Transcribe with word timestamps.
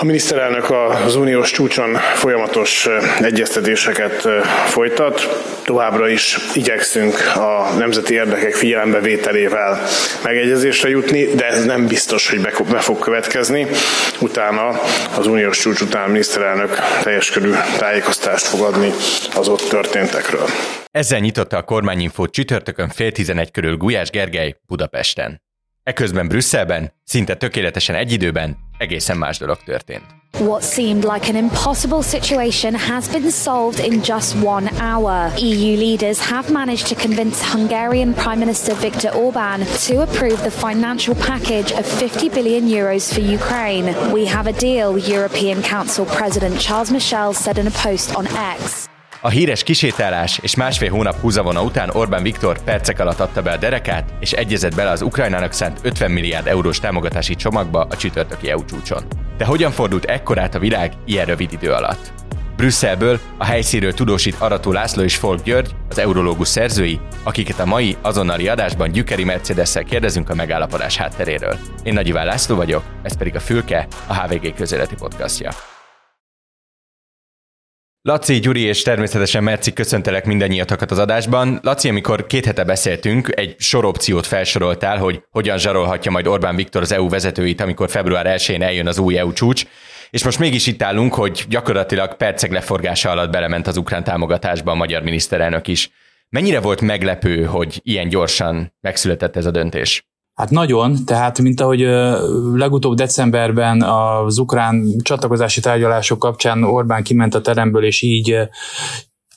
A 0.00 0.04
miniszterelnök 0.04 0.70
az 1.04 1.16
uniós 1.16 1.50
csúcson 1.50 1.94
folyamatos 2.14 2.88
egyeztetéseket 3.22 4.28
folytat. 4.66 5.44
Továbbra 5.64 6.08
is 6.08 6.38
igyekszünk 6.54 7.14
a 7.34 7.74
nemzeti 7.78 8.14
érdekek 8.14 8.54
figyelembevételével 8.54 9.82
megegyezésre 10.22 10.88
jutni, 10.88 11.24
de 11.24 11.46
ez 11.46 11.64
nem 11.64 11.86
biztos, 11.86 12.30
hogy 12.30 12.40
be 12.70 12.78
fog 12.80 12.98
következni. 12.98 13.66
Utána 14.20 14.80
az 15.16 15.26
uniós 15.26 15.58
csúcs 15.58 15.80
után 15.80 16.04
a 16.04 16.10
miniszterelnök 16.10 16.78
teljes 17.02 17.30
körű 17.30 17.50
tájékoztást 17.78 18.46
fog 18.46 18.60
adni 18.60 18.90
az 19.34 19.48
ott 19.48 19.68
történtekről. 19.68 20.46
Ezzel 20.90 21.18
nyitotta 21.18 21.56
a 21.56 21.62
kormányinfót 21.62 22.32
csütörtökön 22.32 22.88
fél 22.88 23.12
tizenegy 23.12 23.50
körül 23.50 23.76
Gulyás 23.76 24.10
Gergely 24.10 24.56
Budapesten. 24.66 25.42
Eközben 25.82 26.28
Brüsszelben, 26.28 26.92
szinte 27.04 27.34
tökéletesen 27.34 27.96
egy 27.96 28.12
időben 28.12 28.68
egészen 28.80 29.16
más 29.16 29.38
dolog 29.38 29.62
történt. 29.64 30.04
What 30.38 30.62
seemed 30.62 31.04
like 31.04 31.28
an 31.28 31.36
impossible 31.36 32.02
situation 32.02 32.74
has 32.74 33.08
been 33.08 33.30
solved 33.30 33.78
in 33.78 34.02
just 34.02 34.34
one 34.42 34.70
hour. 34.78 35.32
EU 35.36 35.76
leaders 35.76 36.18
have 36.18 36.52
managed 36.52 36.86
to 36.88 36.94
convince 36.94 37.52
Hungarian 37.52 38.14
Prime 38.14 38.38
Minister 38.38 38.74
Viktor 38.74 39.10
Orban 39.14 39.66
to 39.86 40.02
approve 40.02 40.42
the 40.42 40.50
financial 40.50 41.14
package 41.14 41.72
of 41.72 41.84
50 41.84 42.28
billion 42.28 42.68
euros 42.68 43.12
for 43.12 43.20
Ukraine. 43.20 43.86
We 44.12 44.26
have 44.26 44.46
a 44.46 44.52
deal, 44.52 44.96
European 44.96 45.62
Council 45.62 46.06
President 46.06 46.58
Charles 46.58 46.90
Michel 46.90 47.34
said 47.34 47.58
in 47.58 47.66
a 47.66 47.70
post 47.70 48.14
on 48.14 48.26
X. 48.26 48.89
A 49.22 49.28
híres 49.28 49.62
kisétálás 49.62 50.38
és 50.42 50.56
másfél 50.56 50.90
hónap 50.90 51.20
húzavona 51.20 51.62
után 51.62 51.90
Orbán 51.90 52.22
Viktor 52.22 52.62
percek 52.62 53.00
alatt 53.00 53.20
adta 53.20 53.42
be 53.42 53.50
a 53.50 53.56
derekát, 53.56 54.12
és 54.20 54.32
egyezett 54.32 54.74
bele 54.74 54.90
az 54.90 55.02
Ukrajnának 55.02 55.52
szánt 55.52 55.78
50 55.82 56.10
milliárd 56.10 56.46
eurós 56.46 56.78
támogatási 56.78 57.34
csomagba 57.34 57.86
a 57.90 57.96
csütörtöki 57.96 58.50
EU 58.50 58.64
csúcson. 58.64 59.02
De 59.36 59.44
hogyan 59.44 59.70
fordult 59.70 60.04
ekkorát 60.04 60.54
a 60.54 60.58
világ 60.58 60.92
ilyen 61.04 61.26
rövid 61.26 61.52
idő 61.52 61.70
alatt? 61.70 62.12
Brüsszelből 62.56 63.20
a 63.38 63.44
helyszínről 63.44 63.94
tudósít 63.94 64.36
Arató 64.38 64.72
László 64.72 65.02
és 65.02 65.16
Folk 65.16 65.42
György, 65.42 65.74
az 65.88 65.98
eurológus 65.98 66.48
szerzői, 66.48 67.00
akiket 67.22 67.58
a 67.58 67.66
mai 67.66 67.96
azonnali 68.02 68.48
adásban 68.48 68.90
Gyükeri 68.90 69.24
mercedes 69.24 69.72
kérdezünk 69.86 70.30
a 70.30 70.34
megállapodás 70.34 70.96
hátteréről. 70.96 71.58
Én 71.82 71.92
Nagy 71.92 72.08
Iván 72.08 72.26
László 72.26 72.56
vagyok, 72.56 72.82
ez 73.02 73.16
pedig 73.16 73.34
a 73.34 73.40
Fülke, 73.40 73.86
a 74.06 74.14
HVG 74.14 74.54
közéleti 74.54 74.94
podcastja. 74.94 75.50
Laci, 78.02 78.40
Gyuri 78.40 78.60
és 78.60 78.82
természetesen 78.82 79.42
Merci 79.42 79.72
köszöntelek 79.72 80.24
mindannyiatokat 80.24 80.90
az 80.90 80.98
adásban. 80.98 81.58
Laci, 81.62 81.88
amikor 81.88 82.26
két 82.26 82.44
hete 82.44 82.64
beszéltünk, 82.64 83.32
egy 83.36 83.54
sor 83.58 83.84
opciót 83.84 84.26
felsoroltál, 84.26 84.98
hogy 84.98 85.22
hogyan 85.30 85.58
zsarolhatja 85.58 86.10
majd 86.10 86.26
Orbán 86.26 86.56
Viktor 86.56 86.82
az 86.82 86.92
EU 86.92 87.08
vezetőit, 87.08 87.60
amikor 87.60 87.90
február 87.90 88.26
1-én 88.38 88.62
eljön 88.62 88.86
az 88.86 88.98
új 88.98 89.18
EU 89.18 89.32
csúcs. 89.32 89.64
És 90.10 90.24
most 90.24 90.38
mégis 90.38 90.66
itt 90.66 90.82
állunk, 90.82 91.14
hogy 91.14 91.44
gyakorlatilag 91.48 92.16
percek 92.16 92.52
leforgása 92.52 93.10
alatt 93.10 93.30
belement 93.30 93.66
az 93.66 93.76
ukrán 93.76 94.04
támogatásba 94.04 94.70
a 94.70 94.74
magyar 94.74 95.02
miniszterelnök 95.02 95.68
is. 95.68 95.90
Mennyire 96.28 96.60
volt 96.60 96.80
meglepő, 96.80 97.44
hogy 97.44 97.80
ilyen 97.82 98.08
gyorsan 98.08 98.74
megszületett 98.80 99.36
ez 99.36 99.46
a 99.46 99.50
döntés? 99.50 100.09
Hát 100.40 100.50
nagyon, 100.50 101.04
tehát 101.04 101.40
mint 101.40 101.60
ahogy 101.60 101.80
legutóbb 102.54 102.94
decemberben 102.94 103.82
az 103.82 104.38
ukrán 104.38 104.86
csatlakozási 105.02 105.60
tárgyalások 105.60 106.18
kapcsán 106.18 106.64
Orbán 106.64 107.02
kiment 107.02 107.34
a 107.34 107.40
teremből, 107.40 107.84
és 107.84 108.02
így 108.02 108.36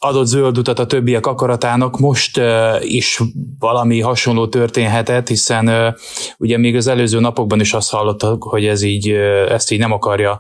adott 0.04 0.26
zöld 0.26 0.58
utat 0.58 0.80
a 0.80 0.86
többiek 0.86 1.26
akaratának, 1.26 2.00
most 2.00 2.42
is 2.80 3.20
valami 3.60 4.02
hasonló 4.02 4.48
történhetett, 4.48 5.28
hiszen 5.28 5.96
ugye 6.38 6.58
még 6.58 6.76
az 6.76 6.88
előző 6.88 7.20
napokban 7.20 7.60
is 7.60 7.74
azt 7.74 7.92
hallottak, 7.92 8.44
hogy 8.44 8.66
ez 8.66 8.82
így, 8.82 9.10
ezt 9.50 9.72
így 9.72 9.80
nem 9.80 9.92
akarja 9.92 10.40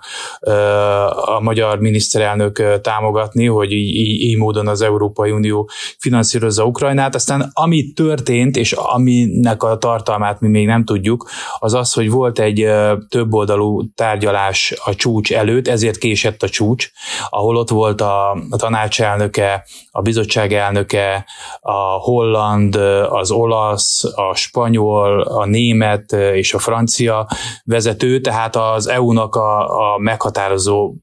a 1.25 1.39
magyar 1.41 1.79
miniszterelnök 1.79 2.81
támogatni, 2.81 3.45
hogy 3.45 3.71
így, 3.71 3.95
így, 4.21 4.37
módon 4.37 4.67
az 4.67 4.81
Európai 4.81 5.31
Unió 5.31 5.69
finanszírozza 5.97 6.65
Ukrajnát. 6.65 7.15
Aztán 7.15 7.49
ami 7.53 7.91
történt, 7.91 8.57
és 8.57 8.71
aminek 8.71 9.63
a 9.63 9.77
tartalmát 9.77 10.39
mi 10.39 10.47
még 10.47 10.65
nem 10.65 10.83
tudjuk, 10.83 11.29
az 11.59 11.73
az, 11.73 11.93
hogy 11.93 12.09
volt 12.09 12.39
egy 12.39 12.67
többoldalú 13.09 13.93
tárgyalás 13.95 14.73
a 14.85 14.95
csúcs 14.95 15.33
előtt, 15.33 15.67
ezért 15.67 15.97
késett 15.97 16.43
a 16.43 16.49
csúcs, 16.49 16.89
ahol 17.29 17.57
ott 17.57 17.69
volt 17.69 18.01
a, 18.01 18.31
a 18.31 18.55
tanácselnöke 18.57 19.52
a 19.91 20.01
bizottság 20.01 20.53
elnöke, 20.53 21.25
a 21.61 21.81
holland, 21.81 22.75
az 23.09 23.31
olasz, 23.31 24.03
a 24.03 24.35
spanyol, 24.35 25.21
a 25.21 25.45
német 25.45 26.11
és 26.11 26.53
a 26.53 26.59
francia 26.59 27.27
vezető, 27.63 28.21
tehát 28.21 28.55
az 28.55 28.87
EU-nak 28.87 29.35
a, 29.35 29.93
a 29.93 29.97
meghatározó 29.97 30.93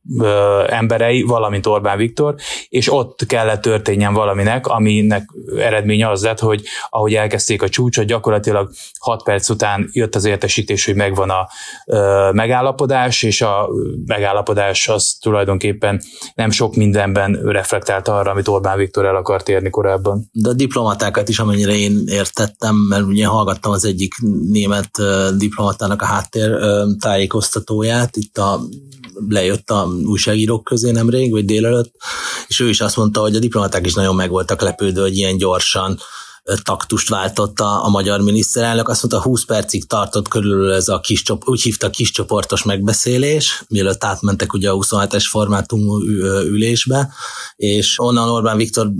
emberei, 0.66 1.22
valamint 1.22 1.66
Orbán 1.66 1.96
Viktor, 1.96 2.34
és 2.68 2.92
ott 2.92 3.26
kellett 3.26 3.60
történjen 3.60 4.14
valaminek, 4.14 4.66
aminek 4.66 5.28
eredménye 5.58 6.10
az 6.10 6.22
lett, 6.22 6.38
hogy 6.38 6.62
ahogy 6.88 7.14
elkezdték 7.14 7.62
a 7.62 7.68
csúcsot, 7.68 8.04
gyakorlatilag 8.04 8.70
6 8.98 9.22
perc 9.22 9.48
után 9.48 9.88
jött 9.92 10.14
az 10.14 10.24
értesítés, 10.24 10.84
hogy 10.84 10.94
megvan 10.94 11.30
a 11.30 11.48
megállapodás, 12.32 13.22
és 13.22 13.42
a 13.42 13.68
megállapodás 14.06 14.88
az 14.88 15.16
tulajdonképpen 15.20 16.00
nem 16.34 16.50
sok 16.50 16.74
mindenben 16.74 17.40
reflektált 17.44 18.08
arra, 18.08 18.34
amit 18.40 18.48
Orbán 18.48 18.78
Viktor 18.78 19.04
el 19.04 19.16
akart 19.16 19.48
érni 19.48 19.70
korábban. 19.70 20.28
De 20.32 20.48
a 20.48 20.52
diplomatákat 20.52 21.28
is, 21.28 21.38
amennyire 21.38 21.72
én 21.72 22.02
értettem, 22.06 22.76
mert 22.76 23.04
ugye 23.04 23.26
hallgattam 23.26 23.72
az 23.72 23.84
egyik 23.84 24.14
német 24.50 24.90
diplomatának 25.36 26.02
a 26.02 26.04
háttér 26.04 26.58
tájékoztatóját, 26.98 28.16
itt 28.16 28.38
a 28.38 28.60
lejött 29.28 29.70
a 29.70 29.88
újságírók 30.04 30.64
közé 30.64 30.90
nemrég, 30.90 31.30
vagy 31.30 31.44
délelőtt, 31.44 31.92
és 32.48 32.60
ő 32.60 32.68
is 32.68 32.80
azt 32.80 32.96
mondta, 32.96 33.20
hogy 33.20 33.36
a 33.36 33.38
diplomaták 33.38 33.86
is 33.86 33.94
nagyon 33.94 34.14
meg 34.14 34.30
voltak 34.30 34.60
lepődve, 34.60 35.00
hogy 35.00 35.16
ilyen 35.16 35.36
gyorsan 35.36 35.98
taktust 36.62 37.08
váltott 37.08 37.60
a, 37.60 37.88
magyar 37.88 38.20
miniszterelnök. 38.20 38.88
Azt 38.88 39.02
mondta, 39.02 39.28
20 39.28 39.44
percig 39.44 39.86
tartott 39.86 40.28
körülbelül 40.28 40.72
ez 40.72 40.88
a 40.88 41.00
kis, 41.00 41.22
úgy 41.44 41.62
hívta 41.62 41.90
kis 41.90 42.10
csoportos 42.10 42.62
megbeszélés, 42.62 43.64
mielőtt 43.68 44.04
átmentek 44.04 44.52
ugye 44.52 44.70
a 44.70 44.76
27-es 44.76 45.26
formátumú 45.28 46.00
ülésbe, 46.44 47.12
és 47.56 47.94
onnan 47.98 48.28
Orbán 48.28 48.56
Viktor 48.56 48.90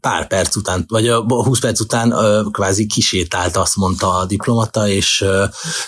pár 0.00 0.26
perc 0.26 0.56
után, 0.56 0.84
vagy 0.88 1.08
a 1.08 1.20
20 1.20 1.58
perc 1.58 1.80
után 1.80 2.14
kvázi 2.50 2.86
kisétált, 2.86 3.56
azt 3.56 3.76
mondta 3.76 4.14
a 4.14 4.26
diplomata, 4.26 4.88
és, 4.88 5.24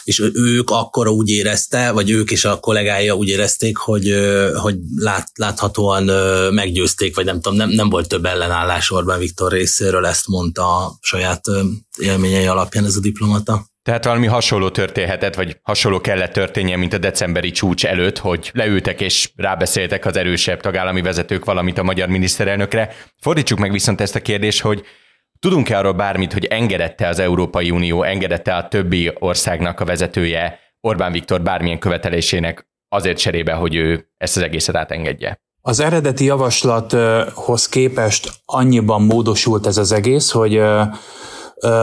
és 0.04 0.30
ők 0.32 0.70
akkor 0.70 1.08
úgy 1.08 1.28
érezte, 1.28 1.90
vagy 1.90 2.10
ők 2.10 2.30
és 2.30 2.44
a 2.44 2.60
kollégája 2.60 3.14
úgy 3.14 3.28
érezték, 3.28 3.76
hogy, 3.76 4.14
hogy 4.54 4.76
lát, 4.96 5.30
láthatóan 5.34 6.02
meggyőzték, 6.52 7.14
vagy 7.14 7.24
nem 7.24 7.40
tudom, 7.40 7.58
nem, 7.58 7.68
nem 7.68 7.88
volt 7.88 8.08
több 8.08 8.24
ellenállás 8.24 8.90
Orbán 8.90 9.18
Viktor 9.18 9.52
részéről, 9.52 10.06
ezt 10.06 10.26
mondta 10.26 10.98
saját 11.02 11.40
élményei 11.98 12.46
alapján 12.46 12.84
ez 12.84 12.96
a 12.96 13.00
diplomata. 13.00 13.64
Tehát 13.82 14.04
valami 14.04 14.26
hasonló 14.26 14.70
történhetett, 14.70 15.34
vagy 15.34 15.58
hasonló 15.62 16.00
kellett 16.00 16.32
történnie, 16.32 16.76
mint 16.76 16.92
a 16.92 16.98
decemberi 16.98 17.50
csúcs 17.50 17.86
előtt, 17.86 18.18
hogy 18.18 18.50
leültek 18.54 19.00
és 19.00 19.30
rábeszéltek 19.36 20.04
az 20.06 20.16
erősebb 20.16 20.60
tagállami 20.60 21.02
vezetők 21.02 21.44
valamit 21.44 21.78
a 21.78 21.82
magyar 21.82 22.08
miniszterelnökre. 22.08 22.94
Fordítsuk 23.20 23.58
meg 23.58 23.72
viszont 23.72 24.00
ezt 24.00 24.14
a 24.14 24.20
kérdést, 24.20 24.60
hogy 24.60 24.84
tudunk-e 25.38 25.78
arról 25.78 25.92
bármit, 25.92 26.32
hogy 26.32 26.44
engedette 26.44 27.08
az 27.08 27.18
Európai 27.18 27.70
Unió, 27.70 28.02
engedette 28.02 28.54
a 28.54 28.68
többi 28.68 29.12
országnak 29.18 29.80
a 29.80 29.84
vezetője 29.84 30.58
Orbán 30.80 31.12
Viktor 31.12 31.42
bármilyen 31.42 31.78
követelésének 31.78 32.66
azért 32.88 33.18
cserébe, 33.18 33.52
hogy 33.52 33.74
ő 33.74 34.08
ezt 34.16 34.36
az 34.36 34.42
egészet 34.42 34.76
átengedje? 34.76 35.40
Az 35.64 35.80
eredeti 35.80 36.24
javaslathoz 36.24 37.68
képest 37.68 38.32
annyiban 38.44 39.02
módosult 39.02 39.66
ez 39.66 39.76
az 39.76 39.92
egész, 39.92 40.30
hogy 40.30 40.60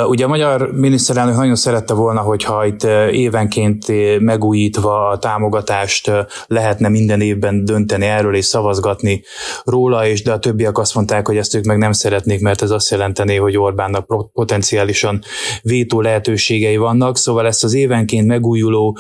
Ugye 0.08 0.26
a 0.26 0.28
magyar 0.28 0.72
miniszterelnök 0.72 1.36
nagyon 1.36 1.56
szerette 1.56 1.94
volna, 1.94 2.22
hogyha 2.22 2.66
itt 2.66 2.84
évenként 3.12 3.86
megújítva 4.20 5.08
a 5.08 5.18
támogatást 5.18 6.12
lehetne 6.48 6.90
minden 6.90 7.22
évben 7.22 7.66
dönteni 7.66 8.06
erről 8.06 8.36
és 8.36 8.46
szavazgatni 8.46 9.24
róla, 9.64 10.08
és 10.08 10.24
de 10.24 10.31
a 10.31 10.40
többiek 10.40 10.78
azt 10.78 10.96
mondták, 10.96 11.28
hogy 11.28 11.38
ezt 11.38 11.56
ők 11.56 11.64
meg 11.64 11.78
nem 11.78 11.92
szeretnék, 11.92 12.42
mert 12.42 12.62
ez 12.62 12.72
azt 12.72 12.90
jelentené, 12.90 13.36
hogy 13.36 13.58
Orbánnak 13.58 14.31
potenciálisan 14.34 15.22
vétó 15.62 16.02
lehetőségei 16.02 16.78
vannak, 16.78 17.18
szóval 17.18 17.46
ezt 17.46 17.64
az 17.64 17.74
évenként 17.74 18.28
megújuló 18.28 18.98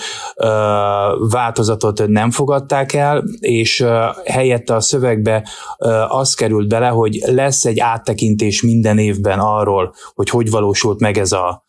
változatot 1.29 2.07
nem 2.07 2.31
fogadták 2.31 2.93
el, 2.93 3.23
és 3.39 3.85
helyette 4.25 4.75
a 4.75 4.79
szövegbe 4.79 5.47
az 6.07 6.33
került 6.33 6.67
bele, 6.67 6.87
hogy 6.87 7.19
lesz 7.25 7.65
egy 7.65 7.79
áttekintés 7.79 8.61
minden 8.61 8.97
évben 8.97 9.39
arról, 9.39 9.93
hogy 10.15 10.29
hogy 10.29 10.49
való 10.49 10.68
valósult 10.69 10.99
meg 10.99 11.17
ez 11.17 11.31
a 11.31 11.63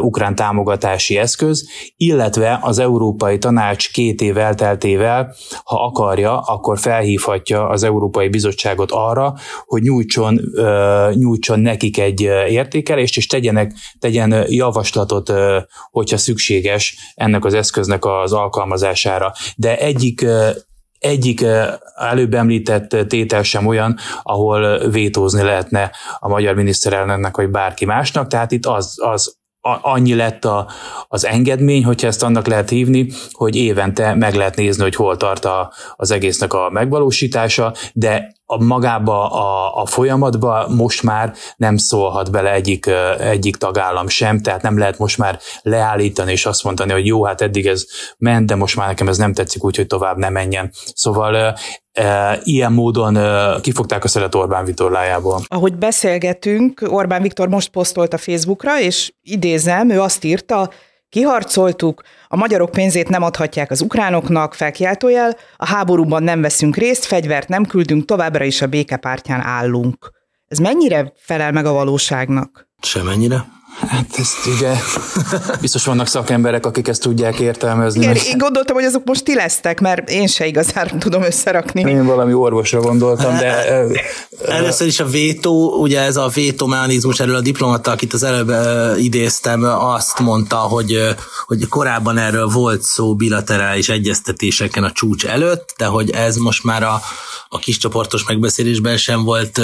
ukrán 0.00 0.34
támogatási 0.34 1.16
eszköz, 1.16 1.68
illetve 1.96 2.58
az 2.62 2.78
Európai 2.78 3.38
Tanács 3.38 3.92
két 3.92 4.20
év 4.20 4.38
elteltével, 4.38 5.34
ha 5.64 5.84
akarja, 5.84 6.40
akkor 6.40 6.78
felhívhatja 6.78 7.68
az 7.68 7.82
Európai 7.82 8.28
Bizottságot 8.28 8.90
arra, 8.90 9.34
hogy 9.66 9.82
nyújtson, 9.82 10.40
nyújtson 11.12 11.60
nekik 11.60 11.98
egy 11.98 12.20
értékelést, 12.48 13.16
és 13.16 13.26
tegyenek, 13.26 13.72
tegyen 13.98 14.44
javaslatot, 14.48 15.32
hogyha 15.90 16.16
szükséges 16.16 16.96
ennek 17.14 17.44
az 17.44 17.54
eszköznek 17.54 18.04
az 18.04 18.32
alkalmazására. 18.32 19.32
De 19.56 19.78
egyik 19.78 20.26
egyik 21.04 21.44
előbb 21.94 22.34
említett 22.34 22.96
tétel 23.08 23.42
sem 23.42 23.66
olyan, 23.66 23.96
ahol 24.22 24.88
vétózni 24.88 25.42
lehetne 25.42 25.90
a 26.18 26.28
magyar 26.28 26.54
miniszterelnöknek, 26.54 27.36
vagy 27.36 27.50
bárki 27.50 27.84
másnak, 27.84 28.26
tehát 28.26 28.52
itt 28.52 28.66
az, 28.66 28.94
az 28.96 29.36
annyi 29.80 30.14
lett 30.14 30.44
a, 30.44 30.68
az 31.08 31.26
engedmény, 31.26 31.84
hogyha 31.84 32.06
ezt 32.06 32.22
annak 32.22 32.46
lehet 32.46 32.68
hívni, 32.68 33.08
hogy 33.32 33.56
évente 33.56 34.14
meg 34.14 34.34
lehet 34.34 34.56
nézni, 34.56 34.82
hogy 34.82 34.94
hol 34.94 35.16
tart 35.16 35.44
a, 35.44 35.72
az 35.96 36.10
egésznek 36.10 36.52
a 36.52 36.70
megvalósítása, 36.70 37.74
de 37.92 38.32
a 38.46 38.62
magába 38.62 39.30
a, 39.30 39.80
a 39.82 39.86
folyamatba 39.86 40.68
most 40.68 41.02
már 41.02 41.34
nem 41.56 41.76
szólhat 41.76 42.30
bele 42.30 42.52
egyik, 42.52 42.86
egyik 43.18 43.56
tagállam 43.56 44.08
sem, 44.08 44.40
tehát 44.40 44.62
nem 44.62 44.78
lehet 44.78 44.98
most 44.98 45.18
már 45.18 45.38
leállítani 45.62 46.32
és 46.32 46.46
azt 46.46 46.64
mondani, 46.64 46.92
hogy 46.92 47.06
jó, 47.06 47.24
hát 47.24 47.40
eddig 47.40 47.66
ez 47.66 47.86
ment, 48.18 48.46
de 48.46 48.54
most 48.54 48.76
már 48.76 48.88
nekem 48.88 49.08
ez 49.08 49.18
nem 49.18 49.32
tetszik, 49.32 49.64
úgyhogy 49.64 49.86
tovább 49.86 50.16
nem 50.16 50.32
menjen. 50.32 50.70
Szóval 50.94 51.54
ilyen 52.42 52.72
módon 52.72 53.18
kifogták 53.60 54.04
a 54.04 54.08
szeret 54.08 54.34
Orbán 54.34 54.64
vitorlájából. 54.64 55.40
Ahogy 55.46 55.76
beszélgetünk, 55.76 56.86
Orbán 56.88 57.22
Viktor 57.22 57.48
most 57.48 57.70
posztolt 57.70 58.12
a 58.12 58.18
Facebookra, 58.18 58.80
és 58.80 59.12
idézem, 59.22 59.90
ő 59.90 60.00
azt 60.00 60.24
írta, 60.24 60.70
Kiharcoltuk, 61.14 62.02
a 62.28 62.36
magyarok 62.36 62.70
pénzét 62.70 63.08
nem 63.08 63.22
adhatják 63.22 63.70
az 63.70 63.80
ukránoknak, 63.80 64.54
felkiáltójel, 64.54 65.36
a 65.56 65.66
háborúban 65.66 66.22
nem 66.22 66.40
veszünk 66.40 66.76
részt, 66.76 67.04
fegyvert 67.04 67.48
nem 67.48 67.64
küldünk, 67.64 68.04
továbbra 68.04 68.44
is 68.44 68.62
a 68.62 68.66
békepártján 68.66 69.40
állunk. 69.40 70.10
Ez 70.48 70.58
mennyire 70.58 71.12
felel 71.16 71.52
meg 71.52 71.66
a 71.66 71.72
valóságnak? 71.72 72.68
Semennyire. 72.80 73.44
Hát 73.78 74.06
ezt 74.18 74.46
ugye 74.46 74.72
biztos 75.60 75.84
vannak 75.84 76.06
szakemberek, 76.06 76.66
akik 76.66 76.88
ezt 76.88 77.00
tudják 77.00 77.38
értelmezni. 77.38 78.02
Igen, 78.02 78.16
én 78.16 78.38
gondoltam, 78.38 78.76
hogy 78.76 78.84
azok 78.84 79.04
most 79.04 79.24
ti 79.24 79.34
lesztek, 79.34 79.80
mert 79.80 80.10
én 80.10 80.26
se 80.26 80.46
igazán 80.46 80.98
tudom 80.98 81.22
összerakni. 81.22 81.80
Én 81.80 82.06
valami 82.06 82.32
orvosra 82.32 82.80
gondoltam, 82.80 83.36
de... 83.36 83.84
Először 84.46 84.86
is 84.86 85.00
a 85.00 85.06
vétó, 85.06 85.76
ugye 85.80 86.00
ez 86.00 86.16
a 86.16 86.28
vétó 86.28 86.66
mechanizmus, 86.66 87.20
erről 87.20 87.34
a 87.34 87.40
diplomata, 87.40 87.90
akit 87.90 88.12
az 88.12 88.22
előbb 88.22 88.52
idéztem, 88.98 89.62
azt 89.64 90.18
mondta, 90.18 90.56
hogy, 90.56 91.14
hogy 91.46 91.68
korábban 91.68 92.18
erről 92.18 92.46
volt 92.46 92.82
szó 92.82 93.14
bilaterális 93.14 93.88
egyeztetéseken 93.88 94.84
a 94.84 94.92
csúcs 94.92 95.26
előtt, 95.26 95.74
de 95.78 95.84
hogy 95.84 96.10
ez 96.10 96.36
most 96.36 96.64
már 96.64 96.82
a, 96.82 97.00
a 97.48 97.58
kis 97.58 97.76
csoportos 97.78 98.24
megbeszélésben 98.24 98.96
sem 98.96 99.24
volt, 99.24 99.60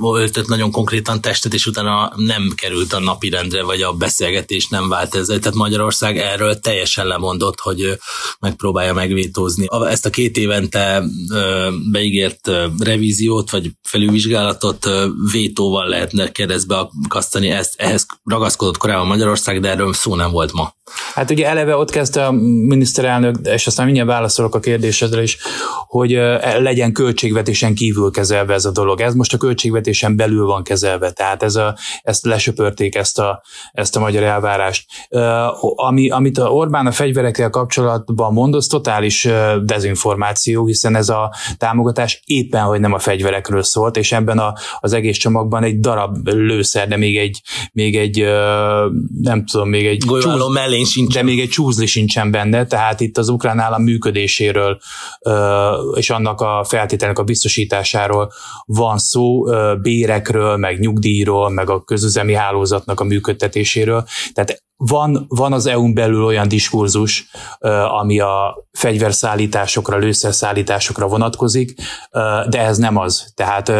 volt 0.00 0.46
nagyon 0.46 0.70
konkrétan 0.70 1.20
testet, 1.20 1.54
és 1.54 1.66
utána 1.66 2.12
nem 2.16 2.52
került 2.56 2.92
a 2.92 3.00
napirendre, 3.42 3.62
vagy 3.62 3.82
a 3.82 3.92
beszélgetés 3.92 4.68
nem 4.68 4.88
vált 4.88 5.14
ezzel. 5.14 5.38
Tehát 5.38 5.56
Magyarország 5.56 6.18
erről 6.18 6.60
teljesen 6.60 7.06
lemondott, 7.06 7.60
hogy 7.60 7.98
megpróbálja 8.40 8.92
megvétózni. 8.92 9.66
Ezt 9.88 10.06
a 10.06 10.10
két 10.10 10.36
évente 10.36 11.02
beígért 11.90 12.50
revíziót, 12.78 13.50
vagy 13.50 13.70
felülvizsgálatot 13.82 14.88
vétóval 15.32 15.88
lehetne 15.88 16.32
keresztbe 16.32 16.88
akasztani. 17.04 17.50
Ezt, 17.50 17.74
ehhez 17.76 18.06
ragaszkodott 18.24 18.76
korábban 18.76 19.06
Magyarország, 19.06 19.60
de 19.60 19.68
erről 19.68 19.92
szó 19.92 20.14
nem 20.14 20.30
volt 20.30 20.52
ma. 20.52 20.74
Hát 21.14 21.30
ugye 21.30 21.46
eleve 21.46 21.76
ott 21.76 21.90
kezdte 21.90 22.26
a 22.26 22.30
miniszterelnök, 22.66 23.36
és 23.42 23.66
aztán 23.66 23.84
mindjárt 23.84 24.08
válaszolok 24.08 24.54
a 24.54 24.60
kérdésedre 24.60 25.22
is, 25.22 25.38
hogy 25.86 26.10
legyen 26.58 26.92
költségvetésen 26.92 27.74
kívül 27.74 28.10
kezelve 28.10 28.54
ez 28.54 28.64
a 28.64 28.70
dolog. 28.70 29.00
Ez 29.00 29.14
most 29.14 29.34
a 29.34 29.36
költségvetésen 29.38 30.16
belül 30.16 30.46
van 30.46 30.62
kezelve, 30.62 31.10
tehát 31.10 31.42
ez 31.42 31.54
a, 31.54 31.76
ezt 32.02 32.24
lesöpörték 32.24 32.94
ezt 32.94 33.18
a, 33.18 33.31
ezt 33.72 33.96
a 33.96 34.00
magyar 34.00 34.22
elvárást. 34.22 34.86
Ami, 35.60 36.10
amit 36.10 36.38
a 36.38 36.48
Orbán 36.48 36.86
a 36.86 36.92
fegyverekkel 36.92 37.50
kapcsolatban 37.50 38.32
mond, 38.32 38.54
az 38.54 38.66
totális 38.66 39.28
dezinformáció, 39.62 40.66
hiszen 40.66 40.96
ez 40.96 41.08
a 41.08 41.34
támogatás 41.56 42.22
éppen, 42.24 42.62
hogy 42.62 42.80
nem 42.80 42.92
a 42.92 42.98
fegyverekről 42.98 43.62
szólt, 43.62 43.96
és 43.96 44.12
ebben 44.12 44.38
a, 44.38 44.52
az 44.80 44.92
egész 44.92 45.16
csomagban 45.16 45.62
egy 45.62 45.80
darab 45.80 46.28
lőszer, 46.28 46.88
de 46.88 46.96
még 46.96 47.18
egy, 47.18 47.42
még 47.72 47.96
egy 47.96 48.24
nem 49.22 49.44
tudom, 49.44 49.68
még 49.68 49.86
egy 49.86 50.04
Golyvaló 50.06 50.48
mellén 50.48 50.84
sincsen. 50.84 51.24
De 51.24 51.30
még 51.30 51.40
egy 51.40 51.48
csúzli 51.48 51.86
sincsen 51.86 52.30
benne, 52.30 52.66
tehát 52.66 53.00
itt 53.00 53.18
az 53.18 53.28
ukrán 53.28 53.58
állam 53.58 53.82
működéséről 53.82 54.78
és 55.94 56.10
annak 56.10 56.40
a 56.40 56.64
feltételnek 56.68 57.18
a 57.18 57.22
biztosításáról 57.22 58.32
van 58.66 58.98
szó, 58.98 59.44
bérekről, 59.82 60.56
meg 60.56 60.78
nyugdíjról, 60.78 61.50
meg 61.50 61.70
a 61.70 61.84
közüzemi 61.84 62.34
hálózatnak 62.34 63.00
a 63.00 63.04
működtetéséről. 63.22 64.06
Tehát 64.32 64.62
van, 64.84 65.24
van 65.28 65.52
az 65.52 65.66
EU-n 65.66 65.94
belül 65.94 66.24
olyan 66.24 66.48
diskurzus, 66.48 67.28
ami 68.00 68.20
a 68.20 68.66
fegyverszállításokra, 68.72 69.96
lőszerszállításokra 69.96 71.06
vonatkozik, 71.06 71.74
de 72.48 72.60
ez 72.60 72.76
nem 72.76 72.96
az. 72.96 73.32
Tehát 73.34 73.72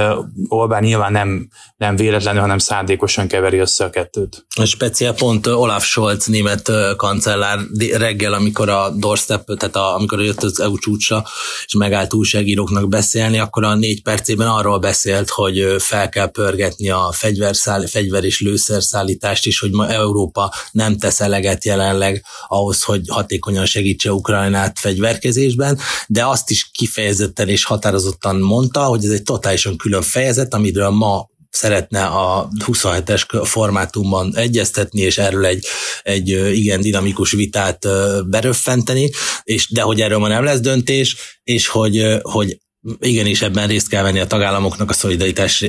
Orbán 0.49 0.83
nyilván 0.83 1.13
nem, 1.13 1.49
nem 1.77 1.97
véletlenül, 1.97 2.41
hanem 2.41 2.59
szándékosan 2.59 3.27
keveri 3.27 3.59
össze 3.59 3.85
a 3.85 3.91
kettőt. 3.91 4.47
Speciál 4.65 5.15
pont 5.15 5.47
Olaf 5.47 5.85
Scholz 5.85 6.27
német 6.27 6.71
kancellár 6.97 7.59
reggel, 7.93 8.33
amikor 8.33 8.69
a 8.69 8.91
doorstep, 8.91 9.57
tehát 9.59 9.77
a, 9.77 9.95
amikor 9.95 10.23
jött 10.23 10.43
az 10.43 10.61
EU 10.61 10.79
csúcsra, 10.79 11.25
és 11.67 11.75
megállt 11.75 12.15
újságíróknak 12.15 12.89
beszélni, 12.89 13.39
akkor 13.39 13.65
a 13.65 13.75
négy 13.75 14.03
percében 14.03 14.49
arról 14.49 14.79
beszélt, 14.79 15.31
hogy 15.31 15.75
fel 15.79 16.09
kell 16.09 16.31
pörgetni 16.31 16.91
a 16.91 17.13
fegyver 17.13 18.25
és 18.25 18.41
lőszerszállítást 18.41 19.47
is, 19.47 19.59
hogy 19.59 19.71
ma 19.71 19.89
Európa 19.89 20.53
nem 20.73 20.92
nem 20.93 21.01
tesz 21.01 21.21
eleget 21.21 21.65
jelenleg 21.65 22.25
ahhoz, 22.47 22.83
hogy 22.83 23.01
hatékonyan 23.09 23.67
segítse 23.67 24.13
Ukrajnát 24.13 24.79
fegyverkezésben, 24.79 25.79
de 26.07 26.27
azt 26.27 26.51
is 26.51 26.71
kifejezetten 26.73 27.49
és 27.49 27.65
határozottan 27.65 28.37
mondta, 28.37 28.85
hogy 28.85 29.05
ez 29.05 29.11
egy 29.11 29.23
totálisan 29.23 29.77
külön 29.77 30.03
fejezet, 30.03 30.55
amiről 30.55 30.91
ma 30.91 31.31
szeretne 31.51 32.05
a 32.05 32.49
27-es 32.67 33.43
formátumban 33.45 34.37
egyeztetni, 34.37 35.01
és 35.01 35.19
erről 35.19 35.45
egy, 35.45 35.67
egy 36.03 36.29
igen 36.55 36.81
dinamikus 36.81 37.33
vitát 37.33 37.87
beröffenteni, 38.27 39.11
és 39.43 39.71
de 39.71 39.83
hogy 39.83 40.01
erről 40.01 40.19
ma 40.19 40.29
nem 40.29 40.45
lesz 40.45 40.61
döntés, 40.61 41.17
és 41.43 41.67
hogy, 41.67 42.19
hogy 42.23 42.59
igenis 43.01 43.43
ebben 43.43 43.67
részt 43.67 43.89
kell 43.89 44.03
venni 44.03 44.19
a 44.19 44.27
tagállamoknak 44.27 44.91
a 44.91 44.93
szolidaritás 44.93 45.65